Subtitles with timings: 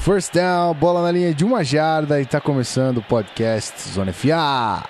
[0.00, 4.82] First down, bola na linha de uma jarda e tá começando o podcast Zona FA.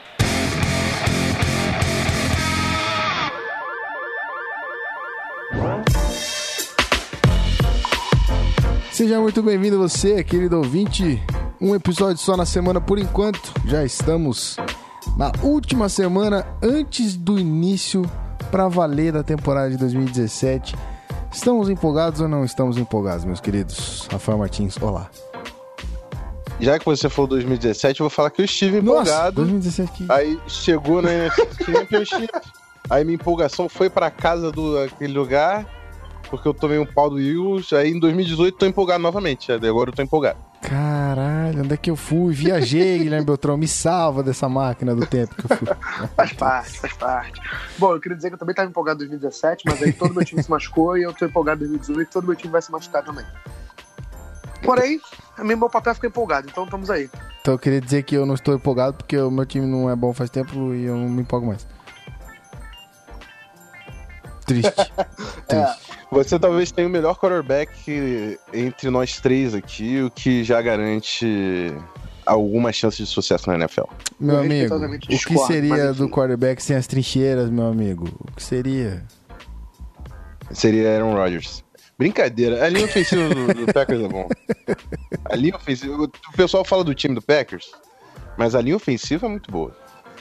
[8.92, 11.20] Seja muito bem-vindo você, querido ouvinte.
[11.60, 13.52] Um episódio só na semana por enquanto.
[13.66, 14.56] Já estamos
[15.16, 18.08] na última semana antes do início
[18.52, 20.76] para valer da temporada de 2017.
[21.32, 24.08] Estamos empolgados ou não estamos empolgados, meus queridos?
[24.10, 25.08] Rafael Martins, olá.
[26.58, 29.36] Já que você falou 2017, eu vou falar que eu estive Nossa, empolgado.
[29.36, 30.06] 2017.
[30.08, 32.28] Aí chegou na NFC Championship.
[32.90, 35.64] Aí minha empolgação foi pra casa do aquele lugar,
[36.28, 37.72] porque eu tomei um pau do Eagles.
[37.72, 39.50] Aí em 2018 tô empolgado novamente.
[39.52, 40.38] Agora eu tô empolgado.
[41.10, 42.32] Caralho, onde é que eu fui?
[42.32, 43.56] Viajei, Guilherme Beltrão.
[43.56, 45.68] Me salva dessa máquina do tempo que eu fui.
[46.14, 47.40] Faz parte, faz parte.
[47.76, 50.24] Bom, eu queria dizer que eu também estava empolgado em 2017, mas aí todo meu
[50.24, 52.70] time se machucou e eu tô empolgado em 2018 e todo meu time vai se
[52.70, 53.26] machucar também.
[54.62, 55.00] Porém,
[55.36, 57.10] a mim, meu papel fica empolgado, então estamos aí.
[57.40, 59.96] Então eu queria dizer que eu não estou empolgado porque o meu time não é
[59.96, 61.66] bom faz tempo e eu não me empolgo mais.
[64.50, 64.72] Triste.
[65.46, 65.90] Triste.
[66.10, 71.72] Você talvez tenha o melhor quarterback entre nós três aqui, o que já garante
[72.26, 73.84] alguma chance de sucesso na NFL.
[74.18, 78.08] Meu Eu amigo, o que discordo, seria do quarterback sem as trincheiras, meu amigo?
[78.20, 79.04] O que seria?
[80.52, 81.62] Seria Aaron Rodgers.
[81.96, 84.28] Brincadeira, a linha ofensiva do, do Packers é bom.
[85.26, 85.94] A linha ofensiva.
[86.02, 87.70] O pessoal fala do time do Packers,
[88.36, 89.76] mas a linha ofensiva é muito boa.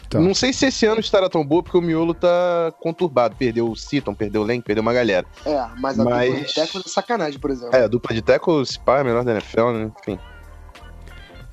[0.10, 0.20] Tá.
[0.20, 3.36] Não sei se esse ano estará tão boa, porque o miolo tá conturbado.
[3.36, 5.26] Perdeu o Seaton, perdeu o Len, perdeu uma galera.
[5.46, 7.76] É, mas a Mas- dupla de tackle é sacanagem, por exemplo.
[7.76, 9.92] É, a dupla de tackle, se pá, é a melhor da NFL, né?
[10.02, 10.20] Enfim.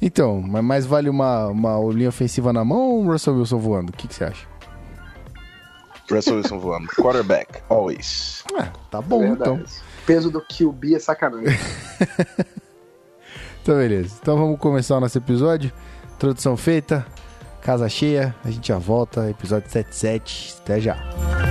[0.00, 3.90] Então, mas mais vale uma, uma linha ofensiva na mão ou um Russell Wilson voando?
[3.90, 4.46] O que, que você acha?
[6.10, 6.86] Russell Wilson voando.
[6.96, 8.42] Quarterback, always.
[8.58, 9.62] Ah, tá bom, É então.
[10.06, 11.58] Peso do QB é sacanagem.
[13.62, 14.16] Então, beleza.
[14.22, 15.72] Então vamos começar o nosso episódio.
[16.14, 17.04] Introdução feita,
[17.66, 19.28] casa cheia, a gente já volta.
[19.28, 20.54] Episódio 77.
[20.62, 21.45] Até já.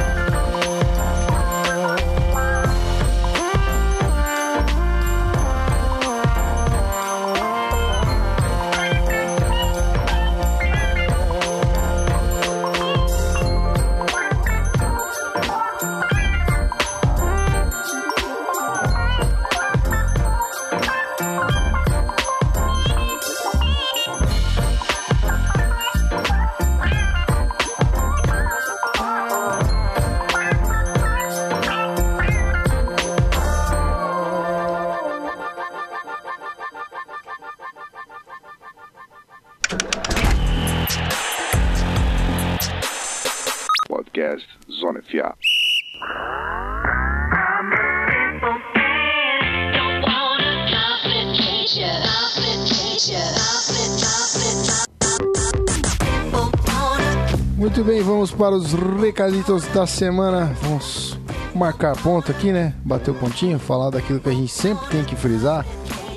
[58.56, 60.56] Para os recaditos da semana.
[60.62, 61.18] Vamos
[61.54, 62.74] marcar ponto aqui, né?
[62.86, 65.66] Bater o pontinho, falar daquilo que a gente sempre tem que frisar,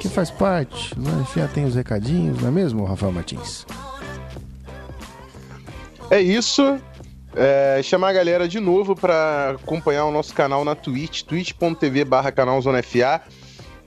[0.01, 0.97] que faz parte.
[0.99, 1.11] Né?
[1.23, 3.67] Enfim, tem os recadinhos, não é mesmo, Rafael Martins?
[6.11, 6.79] É isso.
[7.35, 12.31] É, chamar a galera de novo para acompanhar o nosso canal na Twitch, twitch.tv barra
[12.31, 13.21] canal Zona FA.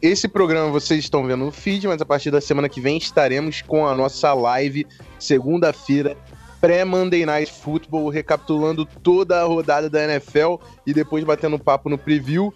[0.01, 3.61] Esse programa vocês estão vendo no feed, mas a partir da semana que vem estaremos
[3.61, 4.85] com a nossa live,
[5.19, 6.17] segunda-feira,
[6.61, 10.55] pré-Monday Night Football, recapitulando toda a rodada da NFL
[10.85, 12.53] e depois batendo papo no preview.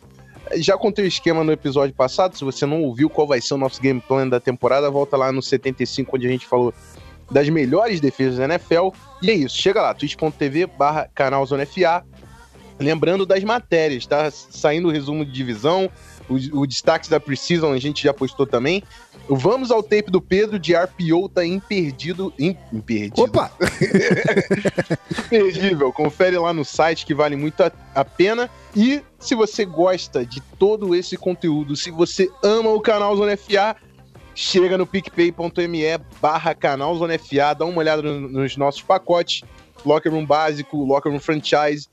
[0.57, 3.57] Já contei o esquema no episódio passado, se você não ouviu qual vai ser o
[3.57, 6.71] nosso game plan da temporada, volta lá no 75, onde a gente falou
[7.31, 8.89] das melhores defesas da NFL.
[9.23, 12.05] E é isso, chega lá, twitch.tv barra canal Zona FA.
[12.77, 14.29] Lembrando das matérias, tá?
[14.29, 15.89] Saindo o resumo de divisão,
[16.29, 18.81] o, o destaque da Precision a gente já postou também.
[19.27, 22.31] Vamos ao tape do Pedro de RPO tá imperdido.
[22.37, 23.23] im- Imperdido.
[23.23, 23.51] Opa!
[25.25, 25.91] Imperdível.
[25.91, 28.49] Confere lá no site que vale muito a, a pena.
[28.75, 33.75] E se você gosta de todo esse conteúdo, se você ama o canal Zona FA,
[34.33, 35.83] chega no picpay.me
[36.21, 39.41] barra canal Zona FA, dá uma olhada no- nos nossos pacotes.
[39.85, 41.87] Locker Room básico, Locker Room Franchise.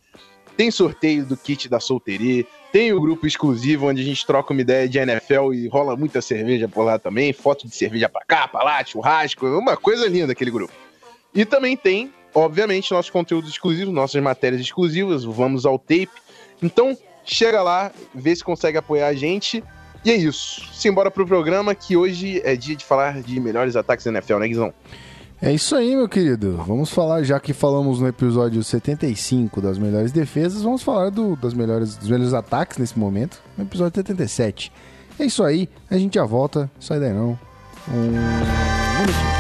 [0.57, 2.45] Tem sorteio do kit da solteria.
[2.73, 6.23] Tem o grupo exclusivo onde a gente troca uma ideia de NFL e rola muita
[6.23, 7.31] cerveja por lá também.
[7.31, 9.47] Foto de cerveja pra cá, pra lá, churrasco.
[9.47, 10.73] Uma coisa linda aquele grupo.
[11.35, 16.09] E também tem, obviamente, nossos conteúdos exclusivos, nossas matérias exclusivas, vamos ao tape.
[16.63, 16.97] Então,
[17.27, 19.63] chega lá, vê se consegue apoiar a gente.
[20.03, 20.75] E é isso.
[20.75, 24.49] Simbora pro programa que hoje é dia de falar de melhores ataques da NFL, né,
[24.49, 24.73] Guizão?
[25.45, 26.57] É isso aí, meu querido.
[26.65, 31.53] Vamos falar, já que falamos no episódio 75 das melhores defesas, vamos falar do, das
[31.53, 34.71] melhores, dos melhores ataques nesse momento, no episódio 77.
[35.19, 37.37] É isso aí, a gente já volta, sai daí não.
[37.89, 39.32] Um.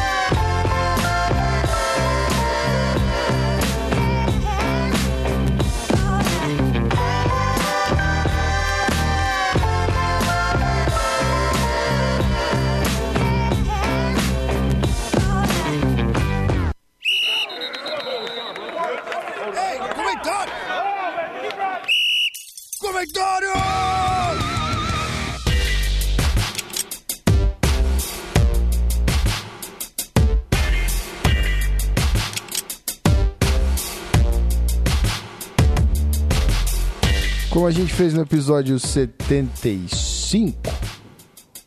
[37.82, 40.56] Gente fez no episódio 75,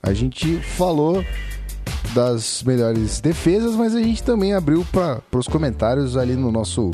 [0.02, 1.22] a gente falou
[2.14, 6.90] das melhores defesas, mas a gente também abriu para os comentários ali no nosso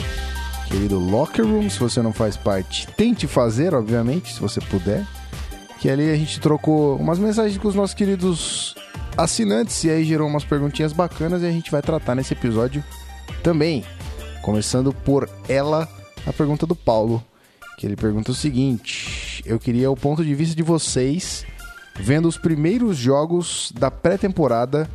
[0.67, 1.69] querido Locker Room.
[1.69, 5.05] Se você não faz parte, tente fazer, obviamente, se você puder.
[5.79, 8.73] Que ali a gente trocou umas mensagens com os nossos queridos
[9.15, 12.83] assinantes e aí gerou umas perguntinhas bacanas e a gente vai tratar nesse episódio
[13.43, 13.85] também.
[14.41, 15.87] Começando por ela,
[16.25, 17.23] a pergunta do Paulo,
[17.77, 21.45] que ele pergunta o seguinte: Eu queria o ponto de vista de vocês
[21.95, 24.89] vendo os primeiros jogos da pré-temporada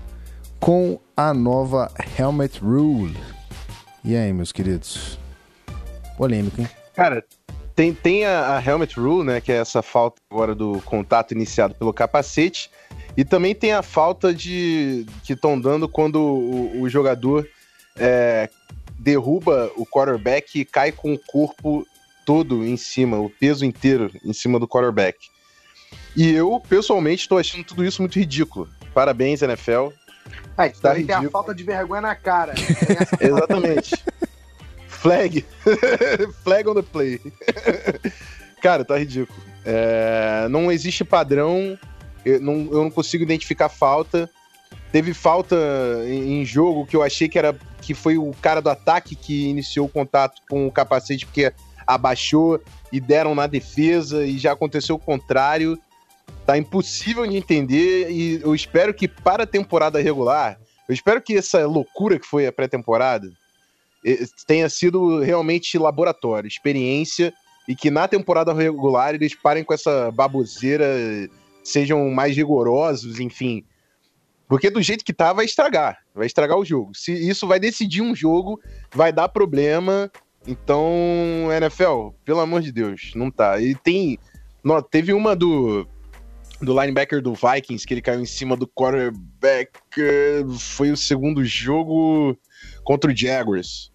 [0.59, 3.17] com a nova Helmet Rule.
[4.05, 5.19] E aí, meus queridos?
[6.17, 6.69] Polêmico, hein?
[6.95, 7.25] Cara,
[7.75, 9.41] tem, tem a, a Helmet Rule, né?
[9.41, 12.71] Que é essa falta agora do contato iniciado pelo capacete.
[13.17, 17.47] E também tem a falta de que estão dando quando o, o jogador
[17.99, 18.49] é,
[18.99, 21.87] derruba o quarterback e cai com o corpo
[22.27, 25.17] todo em cima, o peso inteiro em cima do quarterback.
[26.15, 28.69] E eu, pessoalmente, estou achando tudo isso muito ridículo.
[28.93, 29.89] Parabéns, NFL.
[30.59, 32.55] Ah, isso Tá tem a falta de vergonha na cara.
[33.21, 33.95] Exatamente.
[34.89, 35.45] Flag.
[36.43, 37.21] Flag on the play.
[38.61, 39.39] Cara, tá ridículo.
[39.65, 41.79] É, não existe padrão.
[42.25, 44.29] Eu não, eu não consigo identificar falta.
[44.91, 45.55] Teve falta
[46.07, 49.47] em, em jogo que eu achei que era que foi o cara do ataque que
[49.49, 51.53] iniciou o contato com o capacete porque
[51.87, 52.61] abaixou
[52.93, 55.79] e deram na defesa e já aconteceu o contrário.
[56.45, 61.37] Tá impossível de entender e eu espero que para a temporada regular, eu espero que
[61.37, 63.31] essa loucura que foi a pré-temporada
[64.05, 67.33] eh, tenha sido realmente laboratório, experiência
[67.69, 70.87] e que na temporada regular eles parem com essa baboseira,
[71.65, 73.65] sejam mais rigorosos, enfim.
[74.49, 75.99] Porque do jeito que tá, vai estragar.
[76.15, 76.95] Vai estragar o jogo.
[76.95, 78.61] Se isso vai decidir um jogo,
[78.95, 80.11] vai dar problema.
[80.47, 83.61] Então, NFL, pelo amor de Deus, não tá.
[83.61, 84.19] E tem.
[84.63, 85.87] Não, teve uma do.
[86.61, 89.71] Do linebacker do Vikings, que ele caiu em cima do quarterback.
[90.59, 92.35] Foi o segundo jogo
[92.83, 93.91] contra o Jaguars.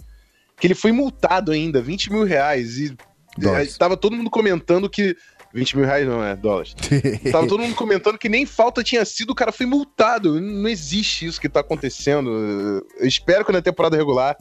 [0.60, 2.78] Que ele foi multado ainda, 20 mil reais.
[2.78, 2.96] E
[3.36, 3.74] Dólares.
[3.74, 5.16] eh, tava todo mundo comentando que.
[5.54, 6.74] 20 mil reais não é dólares.
[7.30, 10.40] Tava todo mundo comentando que nem falta tinha sido, o cara foi multado.
[10.40, 12.30] Não existe isso que tá acontecendo.
[12.98, 14.38] Eu espero que na temporada regular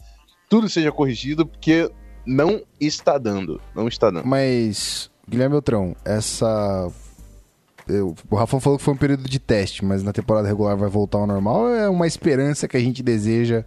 [0.48, 1.90] tudo seja corrigido, porque
[2.26, 3.60] não está dando.
[3.74, 4.26] Não está dando.
[4.26, 6.90] Mas, Guilherme Beltrão, essa.
[7.88, 10.88] eu- o Rafa falou que foi um período de teste, mas na temporada regular vai
[10.88, 13.64] voltar ao normal ou é uma esperança que a gente deseja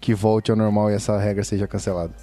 [0.00, 2.14] que volte ao normal e essa regra seja cancelada?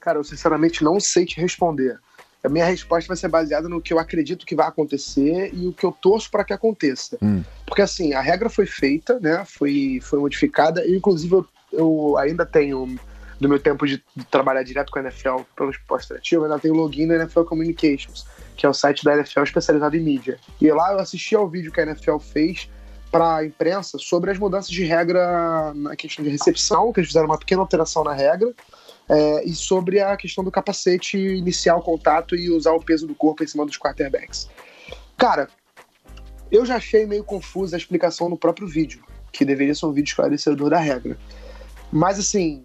[0.00, 1.98] Cara, eu sinceramente não sei te responder.
[2.42, 5.72] A minha resposta vai ser baseada no que eu acredito que vai acontecer e o
[5.74, 7.18] que eu torço para que aconteça.
[7.20, 7.42] Hum.
[7.66, 9.44] Porque assim, a regra foi feita, né?
[9.44, 10.86] Foi, foi modificada.
[10.86, 12.98] E, inclusive, eu, eu ainda tenho,
[13.40, 17.06] no meu tempo de, trabalhar direto com a NFL pelo esporte eu ainda tenho login
[17.06, 20.38] na NFL Communications, que é o site da NFL especializado em mídia.
[20.60, 22.68] E lá eu assisti ao vídeo que a NFL fez
[23.10, 27.26] para a imprensa sobre as mudanças de regra na questão de recepção, que eles fizeram
[27.26, 28.52] uma pequena alteração na regra,
[29.08, 33.14] é, e sobre a questão do capacete iniciar o contato e usar o peso do
[33.14, 34.48] corpo em cima dos quarterbacks.
[35.16, 35.48] Cara,
[36.52, 40.10] eu já achei meio confusa a explicação no próprio vídeo, que deveria ser um vídeo
[40.10, 41.18] esclarecedor da regra.
[41.92, 42.64] Mas assim,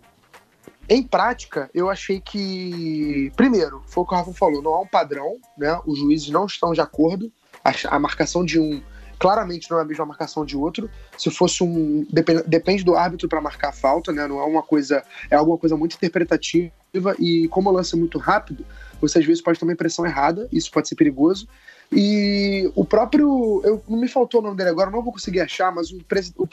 [0.87, 3.31] em prática, eu achei que.
[3.35, 5.79] Primeiro, foi o que o Rafa falou, não há um padrão, né?
[5.85, 7.31] Os juízes não estão de acordo.
[7.63, 8.81] A, a marcação de um
[9.17, 10.89] claramente não é a mesma marcação de outro.
[11.17, 12.05] Se fosse um.
[12.11, 14.27] Depende, depende do árbitro para marcar a falta, né?
[14.27, 15.03] Não é uma coisa.
[15.29, 16.71] É alguma coisa muito interpretativa.
[17.19, 18.65] E como o lance é muito rápido,
[19.01, 21.47] você às vezes pode tomar impressão errada, isso pode ser perigoso.
[21.91, 23.61] E o próprio.
[23.63, 25.99] Eu, não me faltou o nome dele agora, não vou conseguir achar, mas o,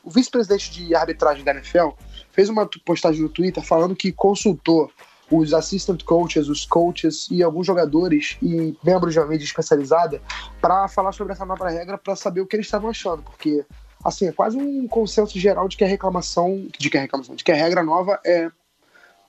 [0.05, 1.91] o vice-presidente de arbitragem da NFL
[2.33, 4.91] fez uma postagem no Twitter falando que consultou
[5.31, 10.21] os assistant coaches, os coaches e alguns jogadores e membros de uma mídia especializada
[10.61, 13.65] para falar sobre essa nova regra para saber o que eles estavam achando, porque
[14.05, 17.45] assim é quase um consenso geral de que a reclamação, de que a reclamação, de
[17.45, 18.51] que a regra nova é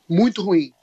[0.09, 0.73] muito ruim.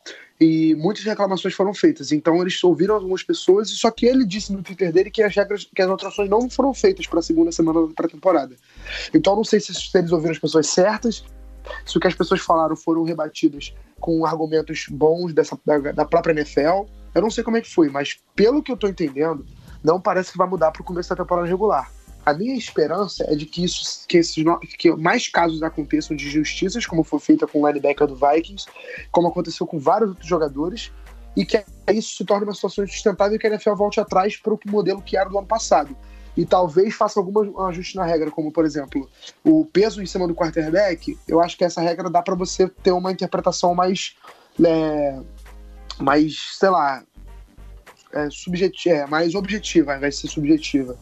[0.41, 2.13] e muitas reclamações foram feitas.
[2.13, 5.65] Então eles ouviram algumas pessoas, só que ele disse no Twitter dele que as regras,
[5.65, 8.57] que as alterações não foram feitas para a segunda semana da pré-temporada.
[9.13, 11.23] Então não sei se, se eles ouviram as pessoas certas,
[11.85, 16.33] se o que as pessoas falaram foram rebatidas com argumentos bons dessa, da, da própria
[16.33, 16.87] NFL.
[17.15, 19.45] Eu não sei como é que foi, mas pelo que eu tô entendendo,
[19.83, 21.91] não parece que vai mudar para o começo da temporada regular.
[22.25, 24.45] A minha esperança é de que isso, que, esses,
[24.79, 28.67] que mais casos aconteçam de justiças, como foi feita com o linebacker do Vikings,
[29.11, 30.93] como aconteceu com vários outros jogadores,
[31.37, 34.53] e que isso se torne uma situação sustentável e que a NFL volte atrás para
[34.53, 35.97] o modelo que era do ano passado.
[36.41, 39.07] E talvez faça algum ajuste na regra, como por exemplo,
[39.45, 41.19] o peso em cima do quarterback.
[41.29, 44.17] Eu acho que essa regra dá para você ter uma interpretação mais,
[44.65, 45.21] é,
[45.99, 47.05] mais, sei lá,
[48.11, 50.97] é, subjetiva, é, mais objetiva, ao invés de ser subjetiva.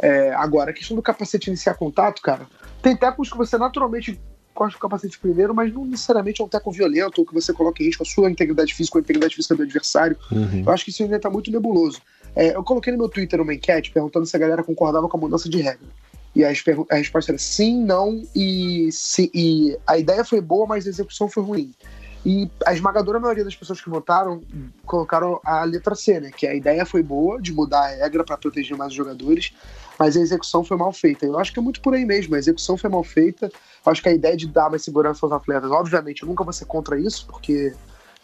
[0.00, 2.46] É, agora, a questão do capacete iniciar contato, cara,
[2.80, 4.20] tem tecos que você naturalmente
[4.54, 7.82] corta o capacete primeiro, mas não necessariamente é um teco violento ou que você coloca
[7.82, 10.16] em risco a sua integridade física ou a integridade física do adversário.
[10.30, 10.62] Uhum.
[10.64, 12.00] Eu acho que isso ainda tá muito nebuloso.
[12.36, 15.20] É, eu coloquei no meu Twitter uma enquete perguntando se a galera concordava com a
[15.20, 15.88] mudança de regra.
[16.34, 20.86] E a, a resposta era sim, não e, sim, e a ideia foi boa, mas
[20.86, 21.74] a execução foi ruim.
[22.26, 24.42] E a esmagadora maioria das pessoas que votaram
[24.84, 26.30] colocaram a letra C, né?
[26.36, 29.54] Que a ideia foi boa de mudar a regra para proteger mais os jogadores,
[29.96, 31.24] mas a execução foi mal feita.
[31.24, 32.34] Eu acho que é muito por aí mesmo.
[32.34, 33.46] A execução foi mal feita.
[33.46, 36.52] Eu acho que a ideia de dar mais segurança aos atletas, obviamente, eu nunca vou
[36.52, 37.72] ser contra isso, porque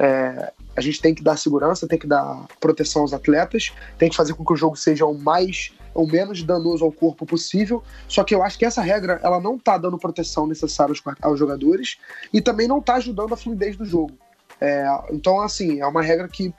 [0.02, 4.16] é, a gente tem que dar segurança, tem que dar proteção aos atletas, tem que
[4.16, 7.84] fazer com que o jogo seja o mais o menos danoso ao corpo possível.
[8.08, 11.38] Só que eu acho que essa regra ela não tá dando proteção necessária aos, aos
[11.38, 11.98] jogadores
[12.32, 14.18] e também não tá ajudando a fluidez do jogo.
[14.60, 16.52] É, então, assim, é uma regra que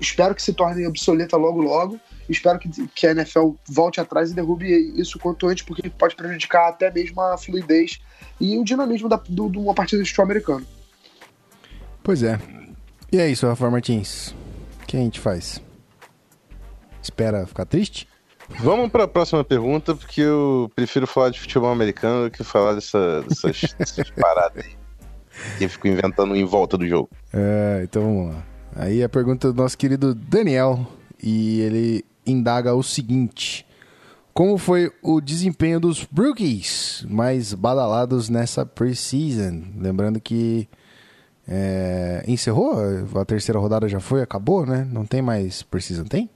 [0.00, 2.00] espero que se torne obsoleta logo logo.
[2.28, 4.66] Espero que, que a NFL volte atrás e derrube
[4.98, 8.00] isso quanto antes, porque pode prejudicar até mesmo a fluidez
[8.40, 10.66] e o dinamismo da, do, de uma partida de futebol americano.
[12.04, 12.38] Pois é.
[13.10, 14.28] E é isso, Rafael Martins.
[14.82, 15.60] O que a gente faz?
[17.02, 18.06] Espera ficar triste?
[18.60, 22.74] Vamos para a próxima pergunta, porque eu prefiro falar de futebol americano do que falar
[22.74, 24.72] dessa- dessas, dessas paradas aí.
[25.58, 27.08] Que eu fico inventando em volta do jogo.
[27.32, 28.42] É, então vamos lá.
[28.76, 30.86] Aí a pergunta do nosso querido Daniel.
[31.22, 33.66] E ele indaga o seguinte:
[34.34, 39.62] Como foi o desempenho dos rookies mais badalados nessa preseason?
[39.78, 40.68] Lembrando que
[41.48, 42.74] é, encerrou,
[43.20, 44.86] a terceira rodada já foi, acabou, né?
[44.90, 46.28] Não tem mais preseason, tem?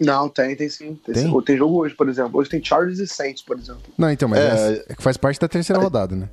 [0.00, 0.94] Não, tem, tem sim.
[1.04, 1.40] Tem, Tem?
[1.42, 2.38] tem jogo hoje, por exemplo.
[2.38, 3.82] Hoje tem Chargers e Saints, por exemplo.
[3.96, 4.84] Não, então, mas É.
[4.88, 6.28] é que faz parte da terceira rodada, né?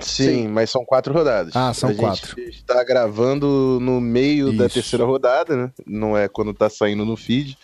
[0.00, 0.48] Sim, Sim.
[0.48, 1.54] mas são quatro rodadas.
[1.54, 2.34] Ah, são a quatro.
[2.36, 4.74] gente está gravando no meio da Isso.
[4.74, 5.70] terceira rodada, né?
[5.86, 7.56] Não é quando tá saindo no feed.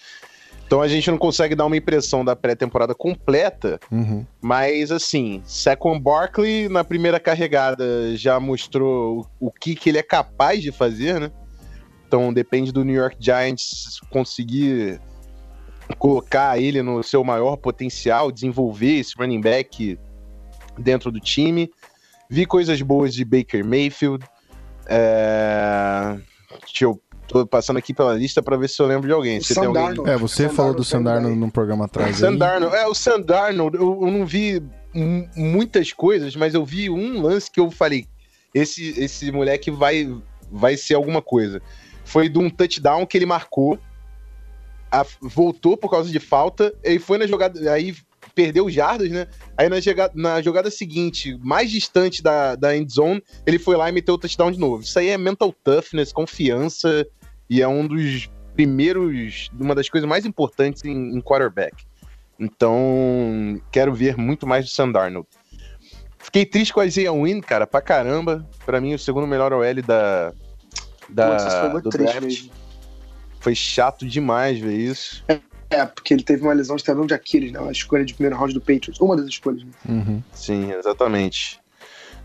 [0.71, 4.25] Então a gente não consegue dar uma impressão da pré-temporada completa, Uhum.
[4.41, 10.63] mas assim, Saquon Barkley na primeira carregada já mostrou o, que, que ele é capaz
[10.63, 11.33] de fazer, né?
[12.07, 15.01] Então depende do New York Giants conseguir
[15.99, 19.99] colocar ele no seu maior potencial, desenvolver esse running back
[20.79, 21.69] dentro do time.
[22.29, 24.25] Vi coisas boas de Baker Mayfield.
[24.87, 26.17] É...
[26.65, 29.39] Deixa eu tô passando aqui pela lista para ver se eu lembro de alguém.
[29.39, 29.95] O Você tem alguém?
[30.07, 31.39] É, você Sam falou do Darnold Sandarno também.
[31.39, 32.37] num programa atrás aí.
[32.37, 32.75] Darnold.
[32.77, 34.61] É, o Sam Darnold, eu, eu não vi
[34.95, 38.07] mu- muitas coisas, mas eu vi um lance que eu falei:
[38.55, 40.13] esse, esse moleque vai,
[40.51, 41.63] vai ser alguma coisa.
[42.05, 43.79] Foi de um touchdown que ele marcou,
[44.91, 47.73] a- voltou por causa de falta, e foi na jogada.
[47.73, 47.95] Aí
[48.35, 49.27] perdeu os jardas, né?
[49.57, 53.89] Aí na jogada, na jogada seguinte, mais distante da, da end zone, ele foi lá
[53.89, 54.83] e meteu o touchdown de novo.
[54.83, 57.07] Isso aí é mental toughness, confiança,
[57.51, 61.85] e é um dos primeiros, uma das coisas mais importantes em, em quarterback.
[62.39, 65.29] Então, quero ver muito mais do Sam Darnold.
[66.19, 68.49] Fiquei triste com a Isaiah Wynn, cara, pra caramba.
[68.65, 70.33] Pra mim, o segundo melhor OL da,
[71.09, 72.25] da isso foi muito do triste draft.
[72.25, 72.51] mesmo.
[73.41, 75.25] Foi chato demais ver isso.
[75.71, 77.61] É, porque ele teve uma lesão de tendão de Aquiles, né?
[77.61, 79.01] A escolha de primeiro round do Patriots.
[79.01, 79.71] Uma das escolhas, né?
[79.89, 80.23] Uhum.
[80.33, 81.60] Sim, exatamente.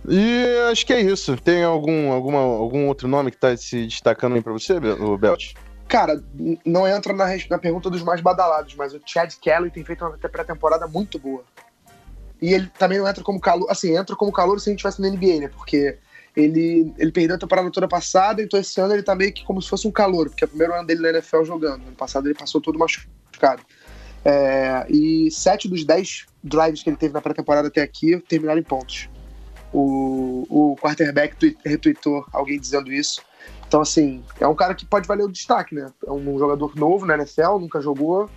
[0.08, 1.36] E acho que é isso.
[1.38, 5.54] Tem algum, alguma, algum outro nome que tá se destacando aí pra você, o Belt?
[5.88, 6.24] Cara,
[6.66, 10.18] não entra na, na pergunta dos mais badalados, mas o Chad Kelly tem feito uma
[10.18, 11.44] pré-temporada muito boa.
[12.42, 13.70] E ele também não entra como calor.
[13.70, 15.48] Assim, entra como calor se a gente tivesse no NBA, né?
[15.48, 15.98] Porque
[16.36, 19.62] ele, ele perdeu a temporada toda passada, então esse ano ele tá meio que como
[19.62, 21.84] se fosse um calor, porque é o primeiro ano dele na NFL jogando.
[21.88, 23.64] Ano passado ele passou todo machucado.
[24.24, 28.64] É, e sete dos dez drives que ele teve na pré-temporada até aqui terminaram em
[28.64, 29.08] pontos.
[29.78, 33.22] O, o quarterback tweet- retweetou alguém dizendo isso.
[33.68, 35.92] Então, assim, é um cara que pode valer o destaque, né?
[36.06, 38.30] É um jogador novo na NFL, nunca jogou,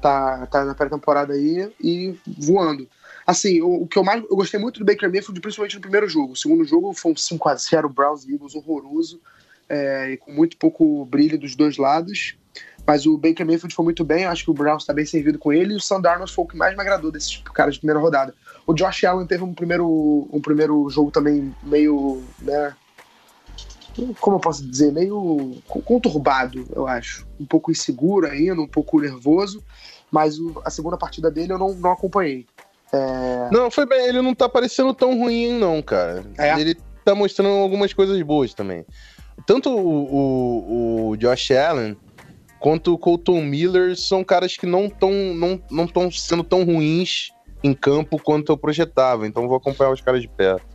[0.00, 2.88] tá, tá na pré-temporada aí e voando.
[3.26, 6.08] Assim, o, o que eu mais eu gostei muito do Baker Mayfield, principalmente no primeiro
[6.08, 6.32] jogo.
[6.32, 9.20] O segundo jogo foi um 5x0 Browns e Eagles horroroso.
[9.68, 12.36] é, e com muito pouco brilho dos dois lados.
[12.86, 15.52] Mas o Baker Mayfield foi muito bem, acho que o Browns está bem servido com
[15.52, 17.98] ele, e o Sam Darnold foi o que mais me agradou desses caras de primeira
[18.00, 18.32] rodada.
[18.66, 22.74] O Josh Allen teve um primeiro, um primeiro jogo também meio, né,
[24.20, 27.26] como eu posso dizer, meio conturbado, eu acho.
[27.40, 29.64] Um pouco inseguro ainda, um pouco nervoso,
[30.10, 32.46] mas o- a segunda partida dele eu não, não acompanhei.
[32.92, 34.06] É, Não, foi bem.
[34.06, 36.24] Ele não tá parecendo tão ruim, não, cara.
[36.38, 36.58] É?
[36.60, 38.84] Ele tá mostrando algumas coisas boas também.
[39.44, 41.96] Tanto o, o, o Josh Allen
[42.66, 47.30] quanto o Colton Miller são caras que não estão não, não tão sendo tão ruins
[47.62, 49.24] em campo quanto eu projetava.
[49.24, 50.66] Então vou acompanhar os caras de perto.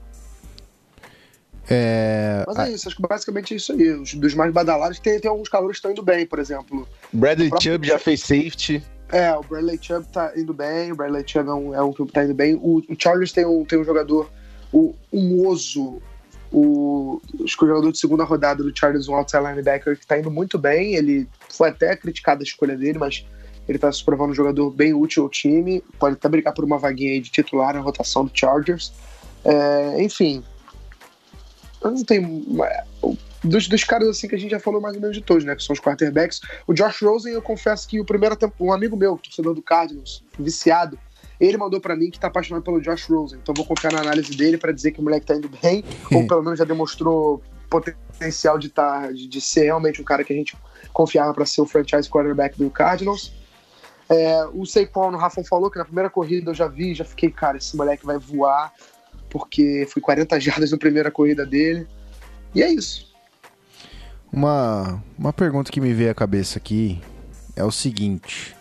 [1.70, 3.92] É, mas é isso, acho que basicamente é isso aí.
[3.92, 6.88] Os, dos mais badalados, tem, tem alguns calores que estão indo bem, por exemplo.
[7.12, 8.82] Bradley O próprio- Chubb já fez safety.
[9.10, 12.06] É, o Bradley Chubb tá indo bem, o Bradley Chubb é um, é um que
[12.06, 12.56] tá indo bem.
[12.56, 14.32] O, o Chargers tem um, tem um jogador,
[14.72, 16.02] o, um oso,
[16.52, 20.20] o, acho que o jogador de segunda rodada do Chargers, um outside linebacker, que tá
[20.20, 20.96] indo muito bem.
[20.96, 23.26] Ele foi até criticado a escolha dele, mas
[23.68, 25.82] ele tá se provando um jogador bem útil ao time.
[25.98, 28.92] Pode até brincar por uma vaguinha de titular na rotação do Chargers.
[29.46, 30.44] É, enfim,
[31.82, 32.46] eu não tenho.
[33.44, 35.56] Dos, dos caras assim que a gente já falou mais ou menos de todos, né?
[35.56, 36.42] Que são os quarterbacks.
[36.68, 40.24] O Josh Rosen, eu confesso que o primeiro tempo, um amigo meu, torcedor do Cardinals,
[40.38, 41.00] viciado,
[41.42, 43.40] ele mandou pra mim que tá apaixonado pelo Josh Rosen.
[43.42, 45.84] Então vou confiar na análise dele pra dizer que o moleque tá indo bem,
[46.14, 50.32] ou pelo menos já demonstrou potencial de, tá, de, de ser realmente um cara que
[50.32, 50.56] a gente
[50.94, 53.34] confiava pra ser o franchise quarterback do Cardinals.
[54.08, 57.32] É, o Saquon, o Rafa falou que na primeira corrida eu já vi, já fiquei,
[57.32, 58.72] cara, esse moleque vai voar,
[59.30, 61.88] porque foi 40 jardas na primeira corrida dele.
[62.54, 63.10] E é isso.
[64.32, 67.02] Uma, uma pergunta que me veio à cabeça aqui
[67.56, 68.56] é o seguinte: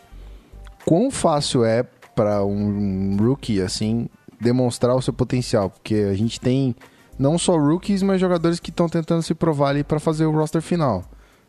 [0.85, 1.85] quão fácil é
[2.21, 4.07] para um rookie assim
[4.39, 5.71] demonstrar o seu potencial?
[5.71, 6.77] Porque a gente tem
[7.19, 10.61] não só rookies, mas jogadores que estão tentando se provar ali para fazer o roster
[10.61, 11.03] final.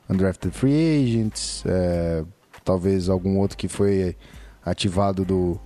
[0.10, 2.24] Undrafted free agents, é,
[2.64, 4.16] talvez algum outro que foi
[4.66, 5.60] ativado do,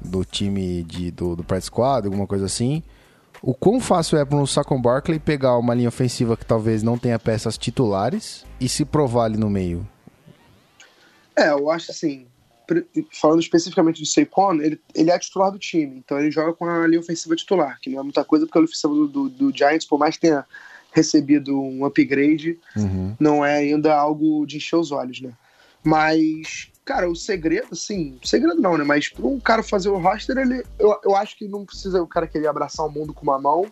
[0.00, 2.82] do time de, do, do Practice Squad, alguma coisa assim.
[3.42, 6.96] O quão fácil é para um Saquon Barkley pegar uma linha ofensiva que talvez não
[6.96, 9.86] tenha peças titulares e se provar ali no meio?
[11.36, 12.26] É, eu acho assim,
[13.20, 16.86] falando especificamente do Saquon, ele, ele é titular do time, então ele joga com a
[16.86, 19.86] linha ofensiva titular, que não é muita coisa, porque a ofensiva do, do, do Giants,
[19.86, 20.44] por mais que tenha
[20.92, 23.16] recebido um upgrade, Uhum.
[23.18, 25.32] não é ainda algo de encher os olhos, né?
[25.84, 28.84] Mas, cara, o segredo, assim, segredo não, né?
[28.84, 32.06] Mas para um cara fazer o roster, ele, eu, eu acho que não precisa o
[32.06, 33.66] cara querer abraçar o mundo com uma mão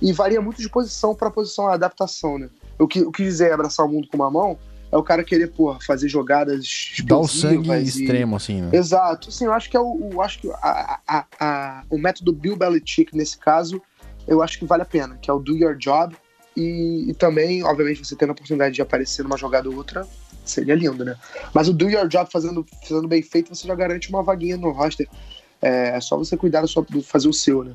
[0.00, 2.48] e varia muito de posição para posição a adaptação, né?
[2.78, 4.58] O que, o que dizer abraçar o mundo com uma mão
[4.92, 8.70] é o cara querer, porra, fazer jogadas Dá o sangue e- extremo, assim, né?
[8.72, 12.32] Exato, assim, eu acho que é o, o- acho que a, a, a- o método
[12.32, 13.80] Bill Belichick nesse caso,
[14.26, 16.16] eu acho que vale a pena, que é o do your job
[16.56, 20.06] e, e também, obviamente, você tendo a oportunidade de aparecer numa jogada ou outra,
[20.44, 21.14] seria lindo, né?
[21.54, 24.70] Mas o do your job fazendo, fazendo bem feito, você já garante uma vaguinha no
[24.70, 25.08] roster.
[25.62, 27.72] É, é só você cuidar do fazer o seu, né?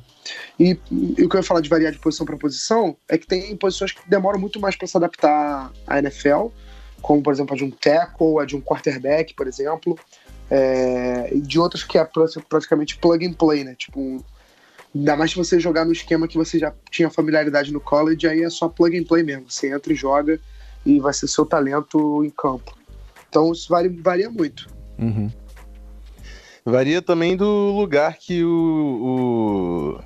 [0.58, 3.26] E, e o que eu ia falar de variar de posição para posição é que
[3.26, 6.48] tem posições que demoram muito mais para se adaptar à NFL,
[7.06, 9.96] como por exemplo a de um tackle, a de um quarterback, por exemplo
[10.50, 13.74] é, e de outras que é pra- praticamente plug and play, né?
[13.76, 14.20] Tipo, um-
[14.94, 18.42] ainda mais se você jogar no esquema que você já tinha familiaridade no college, aí
[18.42, 19.48] é só plug and play mesmo.
[19.48, 20.40] Você entra e joga
[20.84, 22.76] e vai ser seu talento em campo.
[23.28, 24.68] Então isso varia, varia muito.
[24.98, 25.30] Uhum.
[26.64, 30.00] Varia também do lugar que o,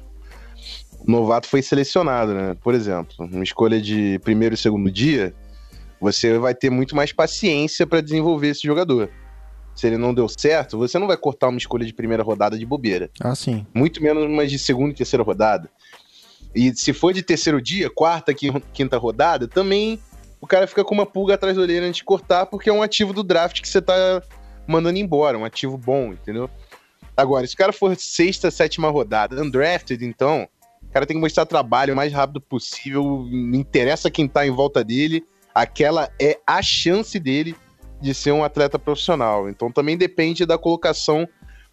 [1.05, 2.57] o novato foi selecionado, né?
[2.63, 5.35] Por exemplo, uma escolha de primeiro e segundo dia,
[6.01, 9.11] você vai ter muito mais paciência para desenvolver esse jogador.
[9.75, 12.67] Se ele não deu certo, você não vai cortar uma escolha de primeira rodada de
[12.67, 13.11] bobeira.
[13.21, 13.67] Ah, sim.
[13.75, 15.71] Muito menos uma de segunda e terceira rodada.
[16.55, 20.01] E se for de terceiro dia, quarta, quin- quinta rodada, também
[20.41, 22.83] o cara fica com uma pulga atrás da orelha antes de cortar, porque é um
[22.83, 24.23] ativo do draft que você tá
[24.67, 26.51] mandando embora, um ativo bom, entendeu?
[27.17, 30.49] Agora, se o cara for sexta, sétima rodada, undrafted, então,
[30.83, 34.51] o cara tem que mostrar trabalho o mais rápido possível, não interessa quem tá em
[34.51, 37.55] volta dele, aquela é a chance dele
[38.01, 39.49] de ser um atleta profissional.
[39.49, 41.29] Então também depende da colocação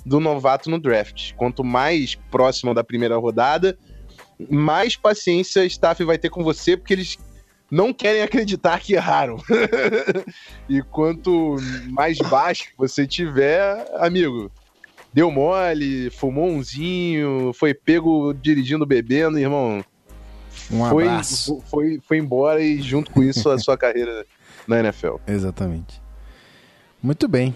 [0.06, 1.34] do novato no draft.
[1.36, 3.78] Quanto mais próximo da primeira rodada,
[4.50, 7.18] mais paciência a staff vai ter com você, porque eles
[7.70, 9.38] não querem acreditar que erraram.
[10.70, 11.58] e quanto
[11.90, 14.52] mais baixo você tiver, amigo,
[15.14, 19.84] deu mole, fumou umzinho, foi pego dirigindo, bebendo, irmão.
[20.72, 21.62] Um foi, abraço.
[21.68, 24.26] foi, foi embora e junto com isso a sua carreira
[24.68, 25.16] na NFL.
[25.26, 26.02] Exatamente.
[27.02, 27.56] Muito bem.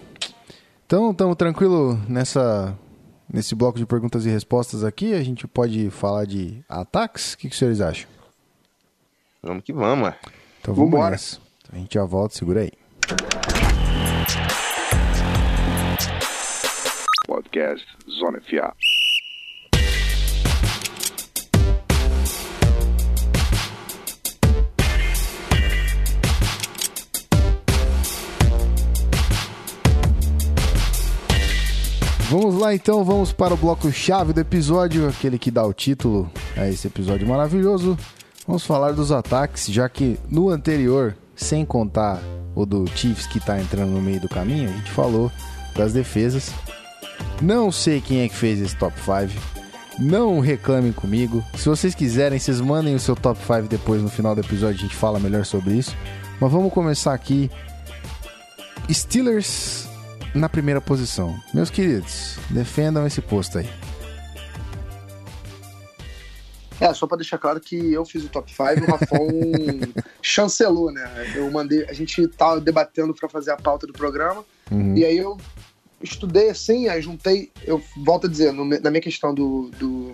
[0.86, 2.78] Então, estamos tranquilo nessa
[3.32, 5.13] nesse bloco de perguntas e respostas aqui.
[5.13, 7.34] A gente pode falar de ataques.
[7.34, 8.10] O que, que os senhores acham?
[9.41, 10.13] Vamos que vamos.
[10.60, 11.39] Então vamos.
[11.60, 12.71] Então a gente já volta, segura aí.
[17.26, 17.86] Podcast
[18.19, 18.76] Zona FA.
[32.32, 36.65] Vamos lá então, vamos para o bloco-chave do episódio, aquele que dá o título a
[36.65, 37.98] esse episódio maravilhoso.
[38.48, 42.22] Vamos falar dos ataques, já que no anterior, sem contar
[42.56, 45.30] o do Chiefs que tá entrando no meio do caminho, a gente falou
[45.76, 46.54] das defesas.
[47.41, 49.38] Não sei quem é que fez esse top 5.
[50.00, 51.44] Não reclamem comigo.
[51.58, 54.82] Se vocês quiserem, vocês mandem o seu top 5 depois no final do episódio, a
[54.84, 55.94] gente fala melhor sobre isso.
[56.39, 57.52] Mas vamos começar aqui.
[58.89, 59.90] Steelers
[60.34, 61.38] na primeira posição.
[61.54, 63.70] Meus queridos, defendam esse posto aí.
[66.80, 69.28] É, só pra deixar claro que eu fiz o top 5 e o Rafão
[70.22, 71.32] chancelou, né?
[71.36, 74.96] Eu mandei, a gente tava debatendo pra fazer a pauta do programa, Uhum.
[74.96, 75.38] e aí eu
[76.02, 80.13] estudei assim, aí juntei, eu volto a dizer, no na minha questão do, do,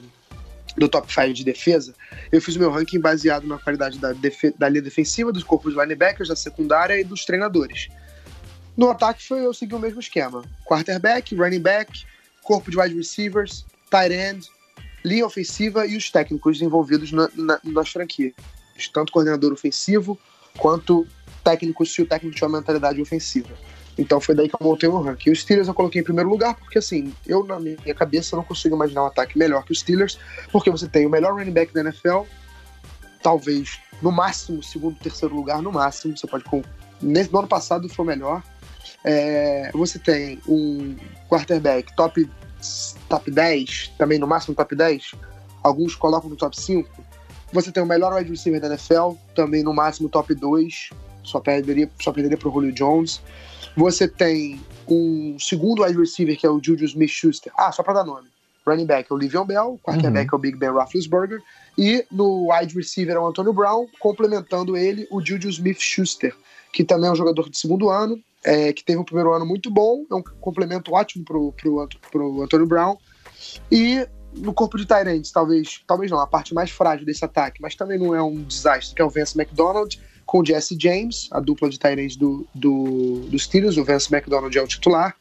[0.75, 1.93] do top 5 de defesa,
[2.31, 5.73] eu fiz o meu ranking baseado na qualidade da, defe- da linha defensiva, dos corpos
[5.75, 7.87] de linebackers, da secundária e dos treinadores.
[8.77, 12.05] No ataque foi eu segui o mesmo esquema: quarterback, running back,
[12.43, 14.47] corpo de wide receivers, tight end,
[15.03, 18.33] linha ofensiva e os técnicos envolvidos na, na, nas franquias.
[18.93, 20.17] Tanto coordenador ofensivo
[20.57, 21.07] quanto
[21.43, 23.49] técnico, se o técnico tiver uma mentalidade ofensiva.
[23.97, 25.31] Então foi daí que eu montei o ranking.
[25.31, 28.75] Os Steelers eu coloquei em primeiro lugar, porque assim, eu na minha cabeça não consigo
[28.75, 30.19] imaginar um ataque melhor que os Steelers,
[30.51, 32.21] porque você tem o melhor running back da NFL,
[33.23, 36.15] talvez no máximo, segundo, terceiro lugar, no máximo.
[36.15, 36.45] Você pode.
[37.01, 38.43] no ano passado foi o melhor.
[39.03, 40.95] É, você tem um
[41.29, 42.29] quarterback top,
[43.09, 45.11] top 10, também no máximo top 10.
[45.63, 46.89] Alguns colocam no top 5.
[47.53, 50.89] Você tem o melhor wide receiver da NFL, também no máximo top 2.
[51.23, 53.21] Só perderia, só perderia pro Julio Jones.
[53.75, 57.51] Você tem um segundo wide receiver, que é o Juju Smith-Schuster.
[57.57, 58.27] Ah, só para dar nome.
[58.65, 61.41] Running back é o Livion Bell, quarterback é o Big Ben Roethlisberger.
[61.77, 66.35] E no wide receiver é o Antonio Brown, complementando ele o Juju Smith-Schuster,
[66.73, 69.69] que também é um jogador de segundo ano, é, que teve um primeiro ano muito
[69.69, 72.97] bom, é um complemento ótimo pro, pro, pro Antonio Brown.
[73.69, 77.75] E no corpo de Tyrants, talvez, talvez não, a parte mais frágil desse ataque, mas
[77.75, 81.41] também não é um desastre, que é o Vance McDonald com o Jesse James, a
[81.41, 85.15] dupla de Tyrants do, do, dos Steelers, o Vance McDonald é o titular.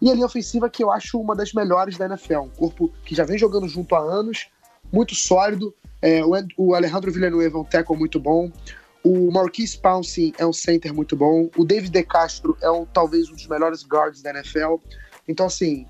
[0.00, 3.14] E a linha ofensiva que eu acho uma das melhores da NFL, um corpo que
[3.14, 4.48] já vem jogando junto há anos,
[4.92, 5.74] muito sólido.
[6.02, 8.50] É, o, o Alejandro Villanueva é um tackle muito bom.
[9.08, 11.48] O Marquise Pouncey é um center muito bom.
[11.56, 14.78] O David De Castro é um, talvez um dos melhores guards da NFL.
[15.28, 15.86] Então, assim,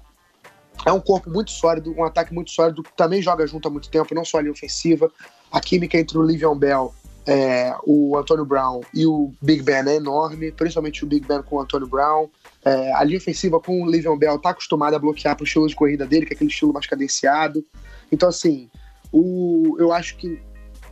[0.84, 4.14] é um corpo muito sólido, um ataque muito sólido, também joga junto há muito tempo,
[4.14, 5.10] não só a linha ofensiva.
[5.50, 6.94] A química entre o Livion Bell,
[7.26, 11.56] é, o Antonio Brown e o Big Ben é enorme, principalmente o Big Ben com
[11.56, 12.28] o Antonio Brown.
[12.66, 15.74] É, a linha ofensiva com o Livion Bell tá acostumada a bloquear pro estilo de
[15.74, 17.64] corrida dele, que é aquele estilo mais cadenciado.
[18.12, 18.68] Então, assim,
[19.10, 20.38] o, eu acho que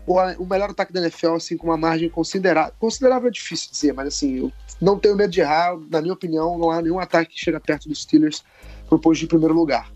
[0.06, 2.72] o, melhor ataque da NFL, assim, com uma margem considerável.
[2.78, 5.76] Considerável é difícil dizer, mas assim, eu não tenho medo de errar.
[5.90, 8.44] Na minha opinião, não há nenhum ataque que chega perto dos Steelers
[8.88, 9.90] pro posto de primeiro lugar.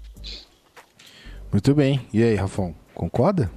[1.53, 2.07] Muito bem.
[2.13, 3.51] E aí, Rafão, concorda?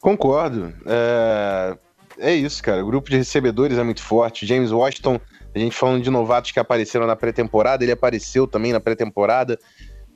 [0.00, 0.72] Concordo.
[0.86, 1.78] É...
[2.18, 2.82] é isso, cara.
[2.82, 4.46] O grupo de recebedores é muito forte.
[4.46, 5.20] James Washington,
[5.54, 9.58] a gente falando de novatos que apareceram na pré-temporada, ele apareceu também na pré-temporada.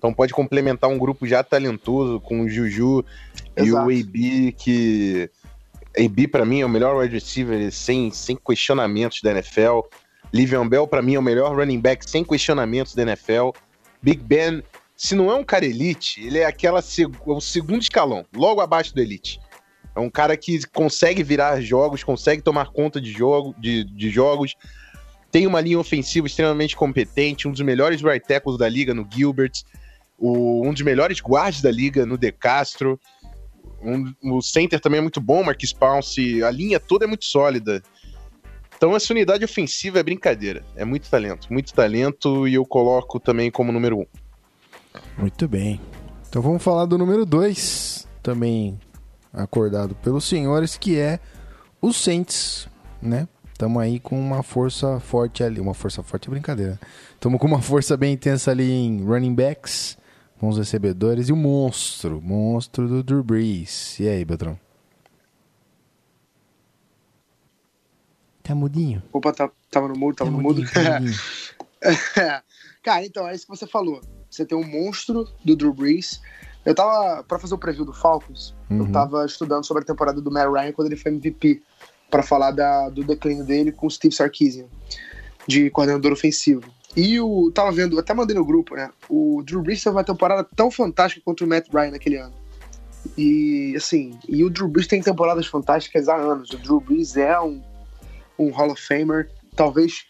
[0.06, 3.04] Então pode complementar um grupo já talentoso com o Juju
[3.56, 3.88] e Exato.
[3.88, 5.28] o AB, que.
[5.98, 9.80] AB, pra mim, é o melhor wide receiver sem, sem questionamentos da NFL.
[10.32, 13.50] Livion Bell, pra mim, é o melhor running back sem questionamentos da NFL.
[14.00, 14.62] Big Ben,
[14.96, 18.94] se não é um cara elite, ele é aquela seg- o segundo escalão, logo abaixo
[18.94, 19.40] do elite.
[19.92, 24.54] É um cara que consegue virar jogos, consegue tomar conta de, jogo, de, de jogos,
[25.32, 29.52] tem uma linha ofensiva extremamente competente, um dos melhores right tackles da liga no Gilbert,
[30.18, 32.98] o- um dos melhores guards da liga no De Castro.
[33.82, 36.42] Um- o center também é muito bom, Marquis Pounce.
[36.42, 37.82] A linha toda é muito sólida.
[38.76, 40.62] Então essa unidade ofensiva é brincadeira.
[40.76, 44.06] É muito talento, muito talento e eu coloco também como número um.
[45.16, 45.80] Muito bem.
[46.28, 48.78] Então vamos falar do número 2, também
[49.32, 51.18] acordado pelos senhores, que é
[51.80, 52.68] o Saints,
[53.00, 53.28] né?
[53.52, 55.58] Estamos aí com uma força forte ali.
[55.60, 56.78] Uma força forte é brincadeira.
[57.14, 59.96] Estamos com uma força bem intensa ali em running backs,
[60.40, 63.98] bons recebedores e o monstro, monstro do Drew Brees.
[64.00, 64.58] E aí, Beltrão?
[68.42, 69.02] Tá mudinho?
[69.12, 70.62] Opa, tá- tava no mudo, tava Tá no mudo.
[70.70, 71.00] tá.
[72.82, 74.00] Cara, então, é isso que você falou.
[74.30, 76.20] Você tem um monstro do Drew Brees.
[76.64, 78.92] Eu tava, pra fazer o preview do Falcons, eu Uhum.
[78.92, 81.62] tava estudando sobre a temporada do Matt Ryan quando ele foi MVP.
[82.08, 84.66] para falar da, do declínio dele com o Steve Sarkisian,
[85.44, 86.62] de coordenador ofensivo.
[86.96, 87.50] E o.
[87.52, 88.90] Tava vendo, até mandei no grupo, né?
[89.08, 92.34] O Drew Brees teve uma temporada tão fantástica contra o Matt Ryan naquele ano.
[93.16, 96.50] E assim, e o Drew Brees tem temporadas fantásticas há anos.
[96.50, 97.62] O Drew Brees é um,
[98.38, 99.30] um Hall of Famer.
[99.54, 100.06] Talvez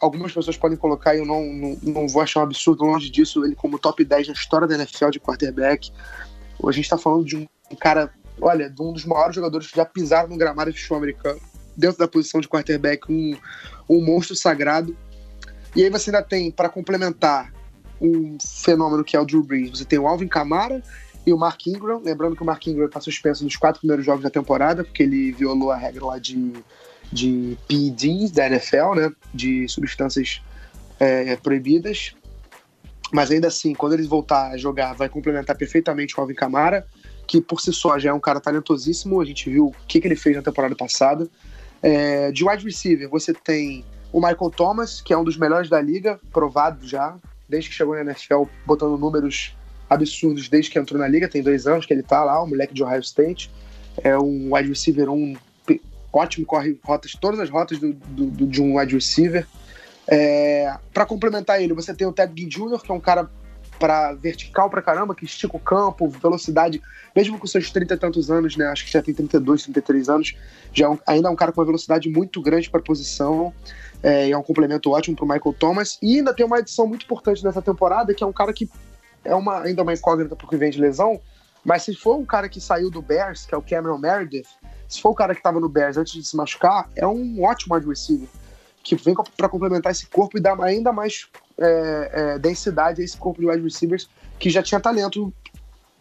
[0.00, 3.44] algumas pessoas podem colocar, e eu não, não, não vou achar um absurdo longe disso,
[3.44, 5.92] ele como top 10 na história da NFL de quarterback.
[6.66, 7.46] A gente tá falando de um
[7.78, 11.40] cara, olha, de um dos maiores jogadores que já pisaram no gramado de futebol americano,
[11.76, 13.36] dentro da posição de quarterback, um,
[13.88, 14.96] um monstro sagrado.
[15.76, 17.52] E aí você ainda tem, para complementar,
[18.00, 19.70] um fenômeno que é o Drew Brees.
[19.70, 20.82] Você tem o Alvin Kamara
[21.26, 22.00] e o Mark Ingram.
[22.02, 25.32] Lembrando que o Mark Ingram está suspenso nos quatro primeiros jogos da temporada, porque ele
[25.32, 26.52] violou a regra lá de,
[27.12, 29.12] de PEDs da NFL, né?
[29.34, 30.40] De substâncias
[30.98, 32.14] é, proibidas.
[33.12, 36.86] Mas ainda assim, quando ele voltar a jogar, vai complementar perfeitamente o Alvin Kamara,
[37.26, 39.20] que por si só já é um cara talentosíssimo.
[39.20, 41.28] A gente viu o que, que ele fez na temporada passada.
[41.82, 45.80] É, de wide receiver, você tem o Michael Thomas, que é um dos melhores da
[45.80, 47.16] liga, provado já,
[47.48, 49.54] desde que chegou na NFL, botando números
[49.88, 52.74] absurdos desde que entrou na liga, tem dois anos que ele tá lá, o moleque
[52.74, 53.50] de Ohio State.
[54.02, 55.34] É um wide receiver, um
[56.12, 59.46] ótimo, corre rotas, todas as rotas do- do- de um wide receiver.
[60.06, 63.28] É, para complementar ele, você tem o Ted Ginn Jr., que é um cara
[63.78, 66.82] para vertical pra caramba, que estica o campo, velocidade,
[67.14, 68.66] mesmo com seus 30 e tantos anos, né?
[68.66, 70.34] Acho que já tem 32, 33 anos,
[70.72, 73.54] já é um- ainda é um cara com uma velocidade muito grande para posição.
[74.02, 75.98] É, é um complemento ótimo pro Michael Thomas.
[76.00, 78.68] E ainda tem uma edição muito importante nessa temporada, que é um cara que
[79.24, 81.20] é uma, ainda uma incógnita porque vem de lesão,
[81.64, 84.46] mas se for um cara que saiu do Bears, que é o Cameron Meredith,
[84.88, 87.74] se for o cara que estava no Bears antes de se machucar, é um ótimo
[87.74, 88.28] wide receiver,
[88.82, 93.16] que vem para complementar esse corpo e dar ainda mais é, é, densidade a esse
[93.16, 94.08] corpo de wide receivers
[94.38, 95.32] que já tinha talento,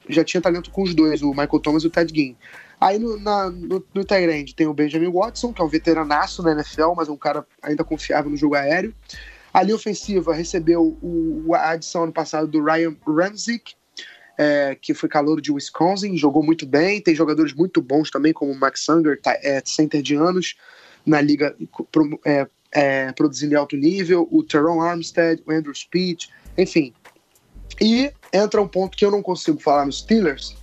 [0.09, 2.35] já tinha talento com os dois, o Michael Thomas e o Ted Ginn.
[2.79, 6.51] Aí no, na, no, no end tem o Benjamin Watson, que é um veteranaço na
[6.51, 8.93] NFL, mas é um cara ainda confiável no jogo aéreo.
[9.53, 13.73] A linha ofensiva recebeu o, a adição ano passado do Ryan Ramzik,
[14.37, 17.01] é, que foi calouro de Wisconsin, jogou muito bem.
[17.01, 20.55] Tem jogadores muito bons também, como o Max Unger, tá, é, center de anos,
[21.03, 21.55] na liga
[21.91, 24.27] pro- é, é, produzindo em alto nível.
[24.31, 26.93] O Teron Armstead, o Andrew Speed, enfim.
[27.81, 30.55] E entra um ponto que eu não consigo falar nos Steelers,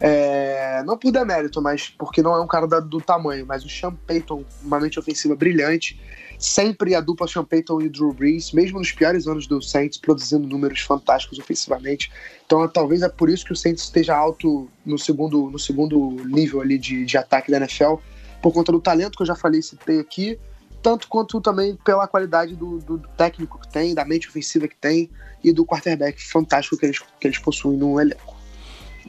[0.00, 3.68] é, não por demérito, mas porque não é um cara da- do tamanho, mas o
[3.68, 6.00] Sean Payton, uma mente ofensiva brilhante,
[6.38, 10.44] sempre a dupla Sean Payton e Drew Brees, mesmo nos piores anos do Saints, produzindo
[10.48, 12.10] números fantásticos ofensivamente.
[12.44, 16.60] Então talvez é por isso que o Saints esteja alto no segundo, no segundo nível
[16.60, 17.94] ali de, de ataque da NFL,
[18.42, 20.36] por conta do talento que eu já falei citei aqui,
[20.82, 24.76] tanto quanto também pela qualidade do, do- do técnico que tem, da mente ofensiva que
[24.76, 25.08] tem
[25.42, 28.36] e do quarterback fantástico que eles, que eles possuem no elenco.